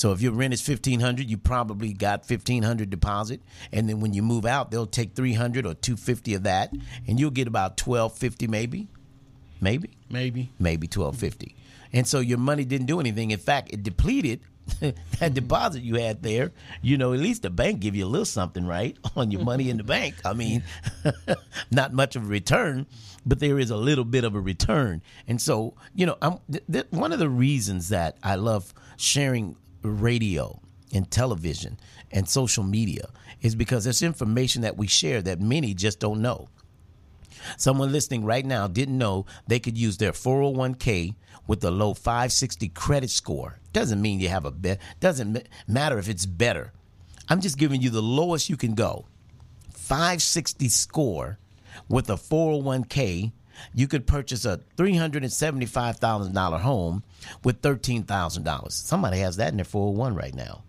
[0.00, 4.00] So if your rent is fifteen hundred, you probably got fifteen hundred deposit, and then
[4.00, 6.72] when you move out, they'll take three hundred or two fifty of that,
[7.06, 8.88] and you'll get about twelve fifty, maybe,
[9.60, 10.48] maybe Maybe.
[10.58, 11.54] maybe twelve fifty.
[11.92, 13.30] And so your money didn't do anything.
[13.30, 14.40] In fact, it depleted
[15.18, 16.52] that deposit you had there.
[16.80, 19.68] You know, at least the bank give you a little something, right, on your money
[19.68, 20.14] in the bank.
[20.24, 20.62] I mean,
[21.70, 22.86] not much of a return,
[23.26, 25.02] but there is a little bit of a return.
[25.28, 29.56] And so, you know, I'm th- th- one of the reasons that I love sharing
[29.82, 30.60] radio
[30.92, 31.78] and television
[32.10, 33.08] and social media
[33.40, 36.48] is because there's information that we share that many just don't know.
[37.56, 41.14] Someone listening right now didn't know they could use their 401k
[41.46, 43.58] with a low 560 credit score.
[43.72, 44.80] Doesn't mean you have a bet.
[45.00, 46.72] Doesn't ma- matter if it's better.
[47.28, 49.06] I'm just giving you the lowest you can go.
[49.72, 51.38] 560 score
[51.88, 53.32] with a 401k.
[53.74, 57.02] You could purchase a $375,000 home
[57.44, 58.72] with $13,000.
[58.72, 60.62] Somebody has that in their 401 right now.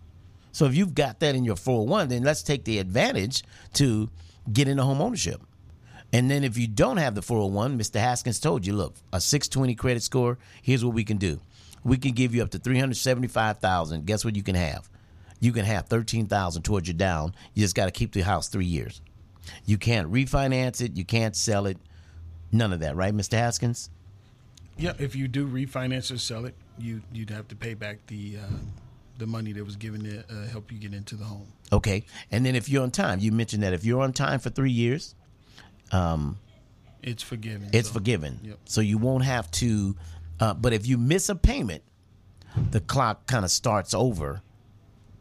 [0.52, 3.42] So if you've got that in your 401, then let's take the advantage
[3.74, 4.10] to
[4.52, 5.40] get into home ownership.
[6.12, 7.98] And then if you don't have the 401, Mr.
[7.98, 11.40] Haskins told you, look, a 620 credit score, here's what we can do.
[11.84, 14.04] We can give you up to 375,000.
[14.04, 14.90] Guess what you can have?
[15.40, 17.34] You can have 13,000 towards your down.
[17.54, 19.00] You just got to keep the house 3 years.
[19.64, 21.78] You can't refinance it, you can't sell it.
[22.52, 23.32] None of that, right, Mr.
[23.38, 23.88] Haskins?
[24.76, 24.92] Yeah.
[24.98, 28.56] If you do refinance or sell it, you you'd have to pay back the uh,
[29.18, 31.46] the money that was given to uh, help you get into the home.
[31.72, 32.04] Okay.
[32.30, 34.70] And then if you're on time, you mentioned that if you're on time for 3
[34.70, 35.14] years,
[35.92, 36.38] um,
[37.02, 37.68] It's forgiven.
[37.72, 38.40] it's so- forgiven.
[38.42, 38.58] Yep.
[38.64, 39.96] So you won't have to.
[40.40, 41.82] Uh, but if you miss a payment,
[42.70, 44.42] the clock kind of starts over.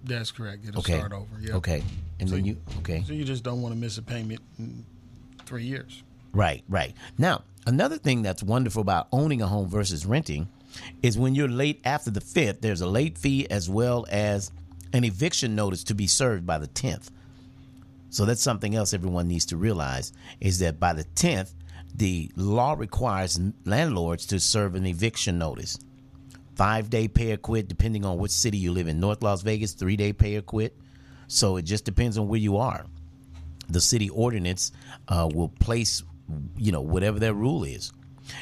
[0.03, 0.65] That's correct.
[0.67, 0.97] It'll Okay.
[0.97, 1.39] start over.
[1.39, 1.55] Yeah.
[1.55, 1.83] Okay.
[2.19, 2.77] And So then you- you.
[2.79, 3.03] Okay.
[3.05, 4.85] So you just don't want to miss a payment in
[5.45, 6.01] three years.
[6.33, 6.63] Right.
[6.69, 6.93] Right.
[7.17, 10.49] Now another thing that's wonderful about owning a home versus renting
[11.01, 14.51] is when you're late after the fifth, there's a late fee as well as
[14.93, 17.11] an eviction notice to be served by the tenth.
[18.09, 20.11] So that's something else everyone needs to realize
[20.41, 21.53] is that by the 10th,
[21.95, 25.77] the law requires landlords to serve an eviction notice.
[26.55, 28.99] Five day pay or quit, depending on which city you live in.
[28.99, 30.75] North Las Vegas, three day pay or quit.
[31.27, 32.85] So it just depends on where you are.
[33.69, 34.73] The city ordinance
[35.07, 36.03] uh, will place,
[36.57, 37.91] you know, whatever their rule is.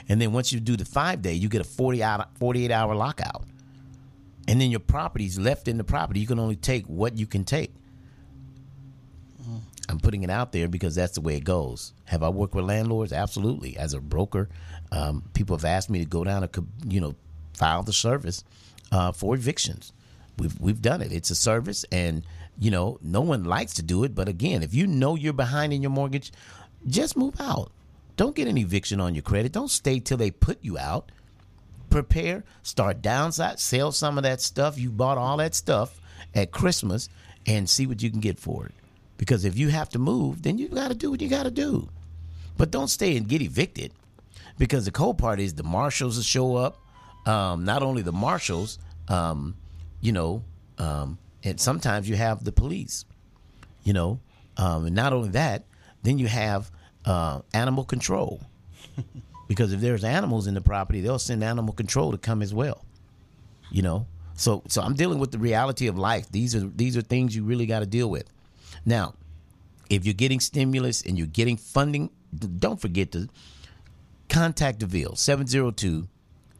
[0.08, 2.96] And then once you do the five day, you get a 40 hour, 48 hour
[2.96, 3.46] lockout.
[4.48, 6.20] And then your property's left in the property.
[6.20, 7.72] You can only take what you can take.
[9.90, 11.94] I'm putting it out there because that's the way it goes.
[12.06, 13.12] Have I worked with landlords?
[13.12, 13.76] Absolutely.
[13.76, 14.48] As a broker,
[14.92, 17.16] um, people have asked me to go down and you know
[17.58, 18.44] file the service
[18.92, 19.92] uh, for evictions.
[20.38, 21.12] we've we've done it.
[21.12, 22.24] It's a service, and
[22.60, 24.14] you know, no one likes to do it.
[24.14, 26.32] But again, if you know you're behind in your mortgage,
[26.86, 27.72] just move out.
[28.20, 29.54] Don't get an eviction on your credit.
[29.54, 31.10] Don't stay till they put you out.
[31.90, 34.78] Prepare, start downside, sell some of that stuff.
[34.78, 36.02] You bought all that stuff
[36.36, 37.08] at Christmas
[37.46, 38.74] and see what you can get for it.
[39.18, 41.50] Because if you have to move, then you got to do what you got to
[41.50, 41.88] do.
[42.58, 43.94] But don't stay and get evicted.
[44.58, 46.78] Because the cold part is the marshals will show up.
[47.26, 49.56] Um, not only the marshals, um,
[50.02, 50.44] you know,
[50.78, 53.06] um, and sometimes you have the police,
[53.86, 54.20] you know,
[54.58, 55.64] um, and not only that,
[56.04, 56.70] then you have
[57.10, 58.40] uh, animal control.
[59.48, 62.86] because if there's animals in the property, they'll send animal control to come as well.
[63.72, 66.32] You know, so so I'm dealing with the reality of life.
[66.32, 68.32] These are these are things you really got to deal with.
[68.86, 69.16] Now,
[69.90, 72.12] if you're getting stimulus and you're getting funding,
[72.58, 73.28] don't forget to
[74.28, 76.08] contact DeVille 702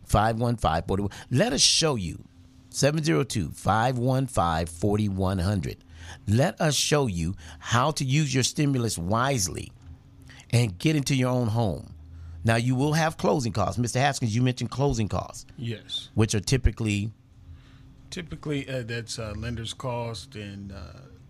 [0.06, 1.12] 515 41.
[1.32, 2.24] Let us show you
[2.72, 5.78] 702 515 4100.
[6.28, 9.72] Let us show you how to use your stimulus wisely
[10.52, 11.94] and get into your own home.
[12.44, 13.80] Now, you will have closing costs.
[13.80, 14.00] Mr.
[14.00, 16.10] Haskins, you mentioned closing costs, Yes.
[16.16, 17.12] which are typically
[18.10, 20.78] Typically, uh, that's uh, lender's cost and uh,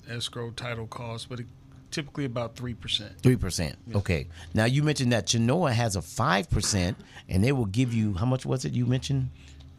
[0.09, 1.47] escrow title cost, but it,
[1.91, 3.20] typically about 3%.
[3.22, 3.76] 3%.
[3.95, 4.28] Okay.
[4.53, 6.95] Now, you mentioned that Chenoa has a 5%,
[7.28, 9.30] and they will give you, how much was it you mentioned?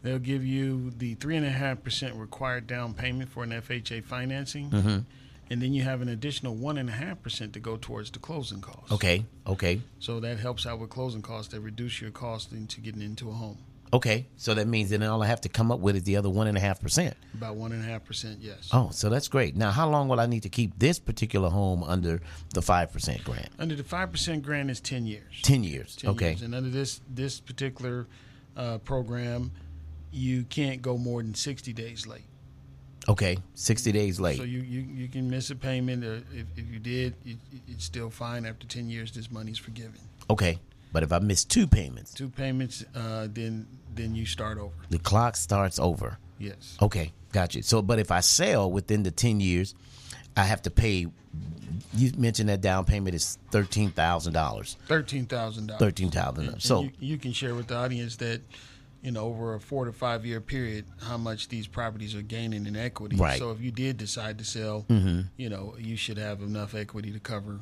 [0.03, 4.69] They'll give you the 3.5% required down payment for an FHA financing.
[4.69, 4.97] Mm-hmm.
[5.51, 8.89] And then you have an additional 1.5% to go towards the closing costs.
[8.89, 9.25] Okay.
[9.45, 9.81] Okay.
[9.99, 11.51] So that helps out with closing costs.
[11.51, 13.57] That reduce your cost into getting into a home.
[13.91, 14.27] Okay.
[14.37, 17.13] So that means then all I have to come up with is the other 1.5%.
[17.33, 18.69] About 1.5%, yes.
[18.71, 19.57] Oh, so that's great.
[19.57, 22.21] Now, how long will I need to keep this particular home under
[22.53, 23.49] the 5% grant?
[23.59, 25.41] Under the 5% grant is 10 years.
[25.41, 25.97] 10 years.
[25.97, 26.29] 10 okay.
[26.29, 26.43] years.
[26.43, 28.07] And under this this particular
[28.55, 29.51] uh, program,
[30.13, 32.23] you can't go more than 60 days late.
[33.09, 33.37] Okay.
[33.55, 34.37] 60 days late.
[34.37, 36.03] So you, you, you can miss a payment.
[36.03, 37.37] Or if, if you did, it,
[37.67, 38.45] it's still fine.
[38.45, 39.99] After 10 years, this money's forgiven.
[40.29, 40.59] okay.
[40.93, 44.73] But if I miss two payments, Two payments, uh, then then you start over.
[44.89, 46.17] the clock starts over.
[46.37, 46.75] Yes.
[46.81, 47.61] Okay, got you.
[47.61, 49.73] So, but if I sell within the ten years,
[50.35, 51.07] I have to pay.
[51.95, 54.75] You mentioned that down payment is thirteen thousand dollars.
[54.87, 55.79] Thirteen thousand dollars.
[55.79, 56.59] Thirteen thousand.
[56.59, 58.41] So, you, you can share with the audience that
[59.01, 62.65] you know over a four to five year period how much these properties are gaining
[62.65, 63.15] in equity.
[63.15, 63.39] Right.
[63.39, 64.85] So if you did decide to sell,
[65.37, 67.59] you know you should have enough equity to cover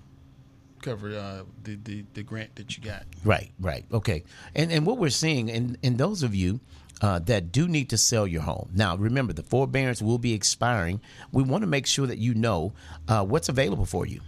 [0.82, 3.04] cover uh, the, the the grant that you got.
[3.26, 4.24] right, right, okay.
[4.56, 6.60] And and what we're seeing, and and those of you.
[7.02, 8.70] Uh, that do need to sell your home.
[8.76, 11.00] Now, remember, the forbearance will be expiring.
[11.32, 12.74] We want to make sure that you know
[13.08, 14.20] uh, what's available for you.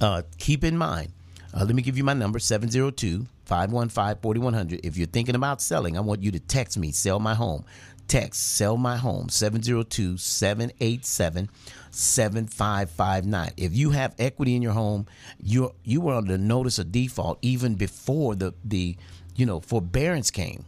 [0.00, 1.12] uh, keep in mind,
[1.54, 4.80] uh, let me give you my number 702 515 4100.
[4.84, 7.64] If you're thinking about selling, I want you to text me, sell my home.
[8.08, 11.48] Text sell my home 702 787
[11.90, 13.50] 7559.
[13.56, 15.06] If you have equity in your home,
[15.42, 18.96] you you were under notice of default even before the, the
[19.34, 20.64] you know forbearance came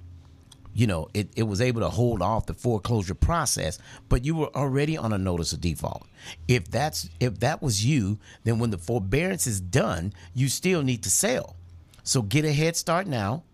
[0.75, 4.55] you know, it, it was able to hold off the foreclosure process, but you were
[4.57, 6.07] already on a notice of default.
[6.49, 11.05] If that's if that was you, then when the forbearance is done, you still need
[11.05, 11.57] to sell.
[12.03, 13.45] So get a head start now,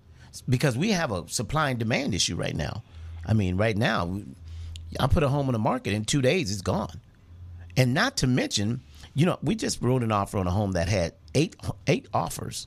[0.48, 2.82] because we have a supply and demand issue right now.
[3.26, 4.20] I mean, right now,
[4.98, 7.00] I put a home on the market in two days, it's gone.
[7.76, 8.80] And not to mention,
[9.14, 11.54] you know, we just wrote an offer on a home that had eight
[11.86, 12.66] eight offers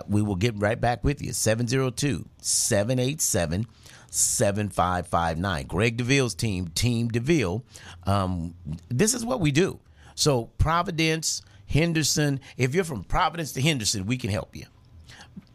[0.09, 1.33] we will get right back with you.
[1.33, 3.67] 702 787
[4.11, 5.67] 7559.
[5.67, 7.65] Greg DeVille's team, Team DeVille.
[8.05, 8.55] Um,
[8.89, 9.79] this is what we do.
[10.15, 14.67] So, Providence, Henderson, if you're from Providence to Henderson, we can help you.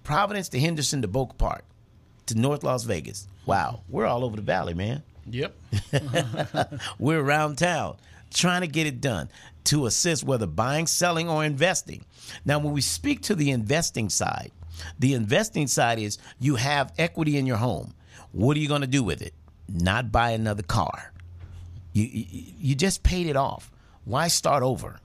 [0.03, 1.65] Providence to Henderson to Boca Park
[2.27, 3.27] to North Las Vegas.
[3.45, 5.03] Wow, we're all over the valley, man.
[5.27, 5.55] Yep.
[6.99, 7.97] We're around town
[8.31, 9.29] trying to get it done
[9.65, 12.05] to assist whether buying, selling, or investing.
[12.45, 14.51] Now, when we speak to the investing side,
[14.99, 17.93] the investing side is you have equity in your home.
[18.31, 19.33] What are you going to do with it?
[19.67, 21.11] Not buy another car.
[21.93, 22.25] You, you,
[22.59, 23.71] you just paid it off.
[24.03, 24.99] Why start over?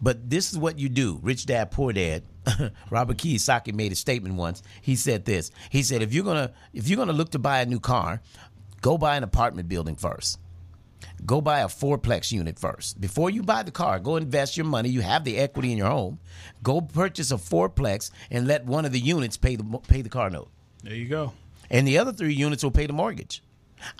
[0.00, 1.20] But this is what you do.
[1.22, 2.24] Rich dad, poor dad.
[2.90, 4.62] Robert Kiyosaki made a statement once.
[4.82, 5.50] He said this.
[5.70, 8.20] He said, if you're gonna if you're gonna look to buy a new car,
[8.80, 10.38] go buy an apartment building first.
[11.24, 13.00] Go buy a fourplex unit first.
[13.00, 14.88] Before you buy the car, go invest your money.
[14.88, 16.18] You have the equity in your home.
[16.62, 20.28] Go purchase a fourplex and let one of the units pay the pay the car
[20.30, 20.50] note.
[20.82, 21.32] There you go.
[21.70, 23.42] And the other three units will pay the mortgage.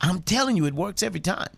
[0.00, 1.48] I'm telling you, it works every time.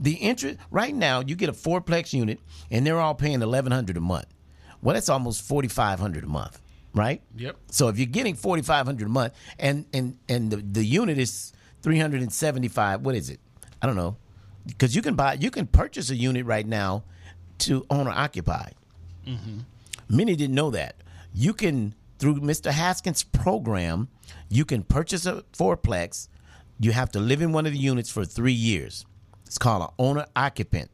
[0.00, 3.96] The interest right now, you get a fourplex unit, and they're all paying eleven hundred
[3.96, 4.26] a month.
[4.82, 6.60] Well, that's almost forty five hundred a month,
[6.94, 7.22] right?
[7.36, 7.56] Yep.
[7.70, 11.18] So if you're getting forty five hundred a month, and and and the, the unit
[11.18, 11.52] is
[11.82, 13.40] three hundred and seventy five, what is it?
[13.82, 14.16] I don't know,
[14.66, 17.04] because you can buy, you can purchase a unit right now
[17.58, 18.70] to owner occupy.
[19.26, 19.58] Mm-hmm.
[20.08, 20.96] Many didn't know that.
[21.34, 22.70] You can through Mr.
[22.70, 24.08] Haskins' program,
[24.48, 26.28] you can purchase a fourplex.
[26.80, 29.04] You have to live in one of the units for three years.
[29.46, 30.90] It's called an owner occupant,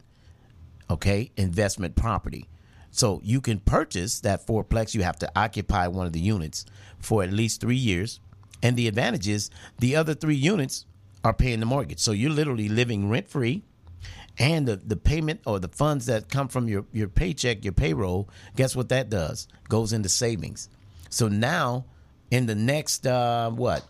[0.90, 2.48] okay, investment property.
[2.94, 4.94] So you can purchase that fourplex.
[4.94, 6.64] You have to occupy one of the units
[7.00, 8.20] for at least three years.
[8.62, 10.86] And the advantage is the other three units
[11.24, 11.98] are paying the mortgage.
[11.98, 13.64] So you're literally living rent free.
[14.38, 18.28] And the, the payment or the funds that come from your, your paycheck, your payroll,
[18.54, 19.48] guess what that does?
[19.68, 20.68] Goes into savings.
[21.10, 21.86] So now,
[22.30, 23.84] in the next uh, what,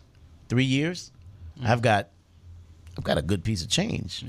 [0.49, 1.11] three years,
[1.63, 2.09] I've got
[2.97, 4.25] I've got a good piece of change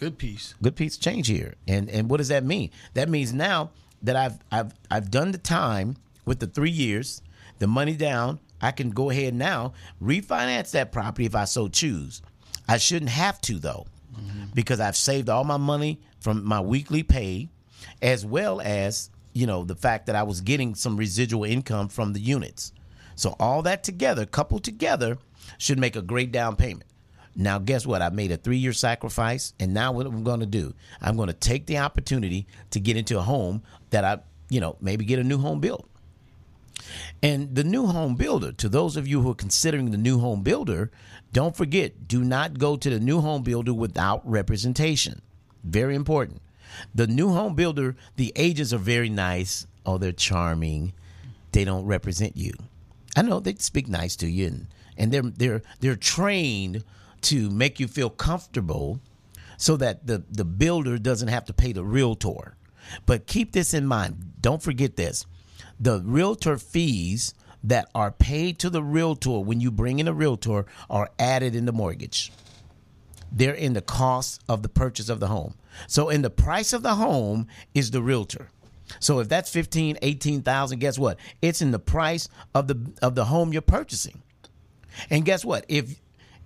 [0.00, 0.54] Good piece.
[0.62, 1.56] good piece change here.
[1.68, 2.70] And and what does that mean?
[2.94, 3.70] That means now
[4.02, 7.20] that I've I've I've done the time with the three years,
[7.58, 12.22] the money down, I can go ahead now refinance that property if I so choose.
[12.66, 13.84] I shouldn't have to though,
[14.18, 14.44] mm-hmm.
[14.54, 17.50] because I've saved all my money from my weekly pay,
[18.00, 22.14] as well as you know the fact that I was getting some residual income from
[22.14, 22.72] the units.
[23.16, 25.18] So all that together, coupled together,
[25.58, 26.89] should make a great down payment.
[27.40, 28.02] Now, guess what?
[28.02, 30.74] I made a three year sacrifice, and now what I'm going to do?
[31.00, 34.18] I'm going to take the opportunity to get into a home that I,
[34.50, 35.88] you know, maybe get a new home built.
[37.22, 40.42] And the new home builder, to those of you who are considering the new home
[40.42, 40.90] builder,
[41.32, 45.22] don't forget, do not go to the new home builder without representation.
[45.64, 46.42] Very important.
[46.94, 49.66] The new home builder, the agents are very nice.
[49.86, 50.92] Oh, they're charming.
[51.52, 52.52] They don't represent you.
[53.16, 54.66] I know they speak nice to you and,
[54.98, 56.84] and they're they're they're trained
[57.22, 59.00] to make you feel comfortable
[59.56, 62.56] so that the, the builder doesn't have to pay the realtor.
[63.06, 64.32] But keep this in mind.
[64.40, 65.26] Don't forget this.
[65.78, 70.66] The realtor fees that are paid to the realtor when you bring in a realtor
[70.88, 72.32] are added in the mortgage.
[73.30, 75.54] They're in the cost of the purchase of the home.
[75.86, 78.48] So in the price of the home is the realtor.
[78.98, 81.18] So if that's 15, 18,000, guess what?
[81.40, 84.22] It's in the price of the of the home you're purchasing.
[85.10, 85.64] And guess what?
[85.68, 86.00] If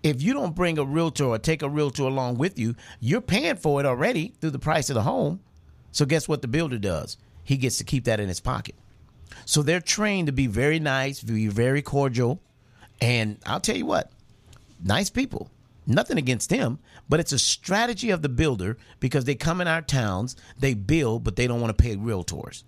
[0.04, 3.56] if you don't bring a realtor or take a realtor along with you, you're paying
[3.56, 5.40] for it already through the price of the home.
[5.92, 7.16] So guess what the builder does?
[7.42, 8.74] He gets to keep that in his pocket.
[9.46, 12.40] So they're trained to be very nice, be very cordial,
[13.00, 14.12] and I'll tell you what,
[14.82, 15.50] nice people.
[15.86, 16.78] Nothing against them,
[17.08, 21.24] but it's a strategy of the builder because they come in our towns, they build,
[21.24, 22.62] but they don't want to pay realtors.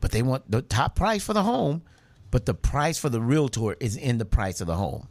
[0.00, 1.82] But they want the top price for the home,
[2.30, 5.08] but the price for the realtor is in the price of the home.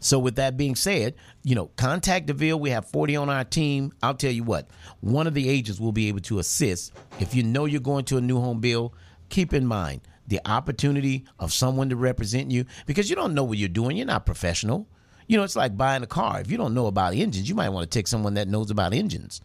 [0.00, 2.58] So with that being said, you know, contact DeVille.
[2.58, 3.92] We have 40 on our team.
[4.02, 4.68] I'll tell you what,
[5.00, 6.92] one of the agents will be able to assist.
[7.20, 8.94] If you know you're going to a new home bill,
[9.28, 13.58] keep in mind the opportunity of someone to represent you because you don't know what
[13.58, 13.96] you're doing.
[13.96, 14.86] You're not professional.
[15.28, 16.40] You know, it's like buying a car.
[16.40, 18.92] If you don't know about engines, you might want to take someone that knows about
[18.92, 19.40] engines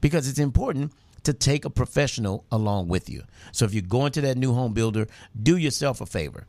[0.00, 3.22] because it's important to take a professional along with you.
[3.52, 5.06] So if you're going to that new home builder,
[5.40, 6.46] do yourself a favor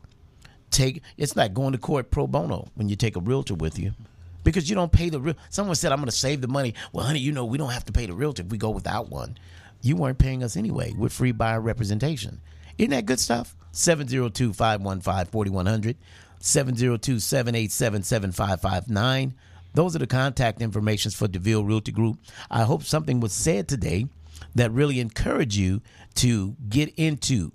[0.72, 3.92] take it's like going to court pro bono when you take a realtor with you.
[4.44, 6.74] Because you don't pay the real someone said i'm going to save the money.
[6.92, 9.08] Well honey you know we don't have to pay the realtor if we go without
[9.10, 9.38] one.
[9.82, 10.92] You weren't paying us anyway.
[10.96, 12.40] We're free buyer representation.
[12.78, 13.54] Isn't that good stuff?
[13.72, 15.96] 702-515-4100
[16.40, 19.32] 702-787-7559
[19.74, 22.18] those are the contact informations for DeVille Realty Group.
[22.50, 24.06] I hope something was said today
[24.54, 25.80] that really encouraged you
[26.16, 27.52] to get into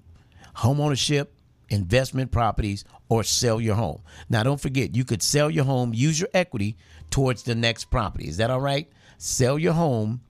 [0.57, 1.27] homeownership,
[1.69, 4.01] investment properties, or sell your home.
[4.29, 6.77] Now, don't forget, you could sell your home, use your equity
[7.09, 8.27] towards the next property.
[8.27, 8.89] Is that all right?
[9.17, 10.21] Sell your home,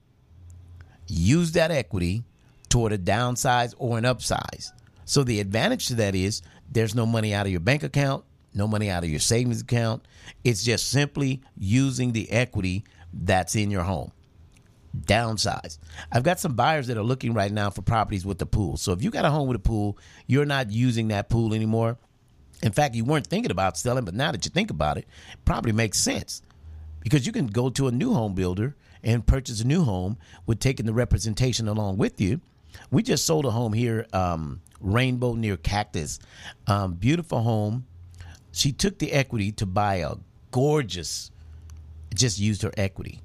[1.06, 2.24] use that equity
[2.68, 4.72] toward a downsize or an upsize.
[5.04, 8.24] So the advantage to that is There's no money out of your bank account,
[8.54, 10.06] no money out of your savings account.
[10.44, 14.12] It's just simply using the equity that's in your home.
[15.00, 15.78] Downsize.
[16.10, 18.76] I've got some buyers that are looking right now for properties with the pool.
[18.76, 21.98] So if you got a home with a pool, you're not using that pool anymore.
[22.62, 25.44] In fact, you weren't thinking about selling, but now that you think about it, it
[25.44, 26.42] probably makes sense
[27.00, 30.58] because you can go to a new home builder and purchase a new home with
[30.58, 32.40] taking the representation along with you.
[32.90, 36.18] We just sold a home here, um, Rainbow near Cactus.
[36.66, 37.86] Um, beautiful home.
[38.52, 40.14] She took the equity to buy a
[40.50, 41.30] gorgeous,
[42.14, 43.20] just used her equity.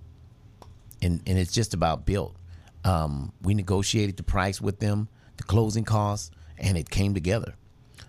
[1.03, 2.35] And, and it's just about built.
[2.83, 7.53] Um, we negotiated the price with them, the closing costs, and it came together.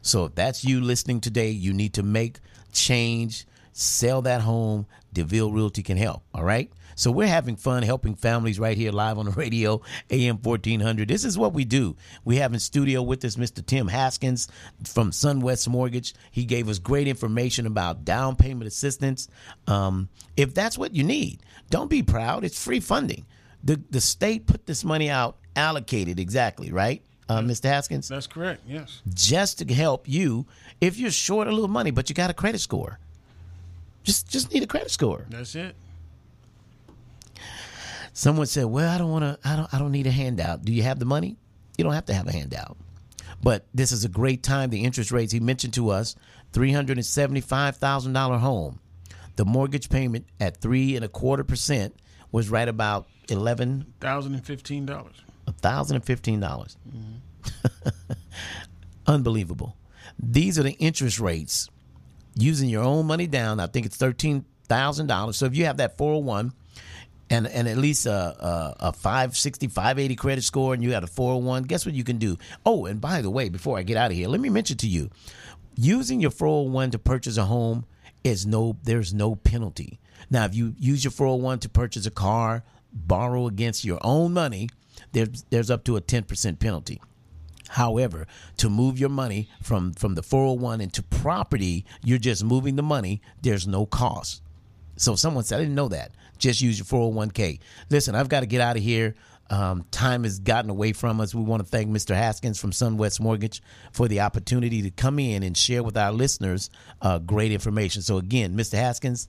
[0.03, 2.39] So if that's you listening today, you need to make
[2.73, 4.87] change, sell that home.
[5.13, 6.23] DeVille Realty can help.
[6.35, 6.71] All right.
[6.95, 9.81] So we're having fun helping families right here live on the radio,
[10.11, 11.09] AM 1400.
[11.09, 11.97] This is what we do.
[12.25, 13.65] We have in studio with us Mr.
[13.65, 14.49] Tim Haskins
[14.85, 16.15] from SunWest Mortgage.
[16.31, 19.29] He gave us great information about down payment assistance.
[19.67, 21.41] Um, if that's what you need,
[21.71, 22.45] don't be proud.
[22.45, 23.27] It's free funding.
[23.63, 27.03] The, the state put this money out allocated exactly, right?
[27.29, 27.65] Uh, Mr.
[27.65, 28.09] Haskins?
[28.09, 29.01] That's correct, yes.
[29.15, 30.47] Just to help you
[30.81, 32.99] if you're short a little money, but you got a credit score.
[34.03, 35.25] Just just need a credit score.
[35.31, 35.75] That's it.
[38.15, 39.49] Someone said, "Well, I don't want to.
[39.49, 39.75] I don't.
[39.75, 40.65] I don't need a handout.
[40.65, 41.37] Do you have the money?
[41.77, 42.77] You don't have to have a handout.
[43.43, 44.71] But this is a great time.
[44.71, 46.15] The interest rates he mentioned to us:
[46.53, 48.79] three hundred and seventy-five thousand dollar home.
[49.35, 51.97] The mortgage payment at three and a quarter percent
[52.31, 55.17] was right about eleven thousand and fifteen dollars.
[55.49, 56.77] A thousand and fifteen dollars.
[56.89, 58.13] Mm-hmm.
[59.09, 59.77] Unbelievable.
[60.21, 61.69] These are the interest rates
[62.37, 63.59] using your own money down.
[63.59, 65.37] I think it's thirteen thousand dollars.
[65.37, 66.53] So if you have that four hundred oh one
[67.31, 71.09] and and at least a, a, a 560 580 credit score and you got a
[71.09, 74.11] 401 guess what you can do oh and by the way before i get out
[74.11, 75.11] of here let me mention to you
[75.77, 77.85] using your 401 to purchase a home
[78.23, 79.99] is no there's no penalty
[80.31, 82.63] now if you use your 401 to purchase a car
[82.93, 84.69] borrow against your own money
[85.13, 87.01] there's there's up to a 10% penalty
[87.75, 92.85] However, to move your money from, from the 401 into property, you're just moving the
[92.85, 93.21] money.
[93.43, 94.43] There's no cost.
[94.97, 96.13] So someone said, I didn't know that.
[96.45, 97.59] Just use your 401k.
[97.89, 99.15] Listen, I've got to get out of here.
[99.49, 101.35] Um, time has gotten away from us.
[101.35, 102.15] We want to thank Mr.
[102.15, 106.69] Haskins from SunWest Mortgage for the opportunity to come in and share with our listeners
[107.01, 108.03] uh, great information.
[108.03, 108.75] So, again, Mr.
[108.75, 109.27] Haskins,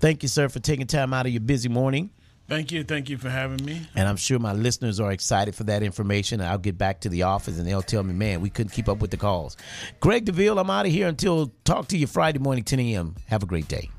[0.00, 2.08] thank you, sir, for taking time out of your busy morning.
[2.48, 2.84] Thank you.
[2.84, 3.86] Thank you for having me.
[3.94, 6.40] And I'm sure my listeners are excited for that information.
[6.40, 9.00] I'll get back to the office and they'll tell me, man, we couldn't keep up
[9.00, 9.58] with the calls.
[10.00, 13.16] Greg DeVille, I'm out of here until talk to you Friday morning, 10 a.m.
[13.26, 13.90] Have a great day.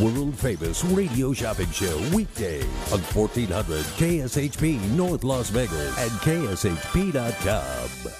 [0.00, 8.12] World famous radio shopping show weekday on 1400 KSHP North Las Vegas and KSHP.com.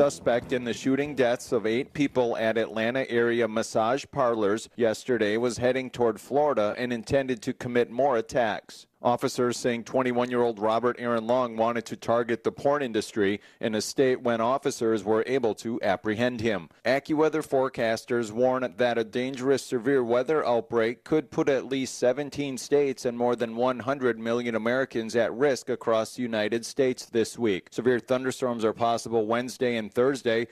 [0.00, 5.58] Suspect in the shooting deaths of eight people at Atlanta area massage parlors yesterday was
[5.58, 8.86] heading toward Florida and intended to commit more attacks.
[9.02, 13.74] Officers saying 21 year old Robert Aaron Long wanted to target the porn industry in
[13.74, 16.68] a state when officers were able to apprehend him.
[16.84, 23.04] AccuWeather forecasters warn that a dangerous severe weather outbreak could put at least 17 states
[23.04, 27.68] and more than 100 million Americans at risk across the United States this week.
[27.70, 30.46] Severe thunderstorms are possible Wednesday and Thursday,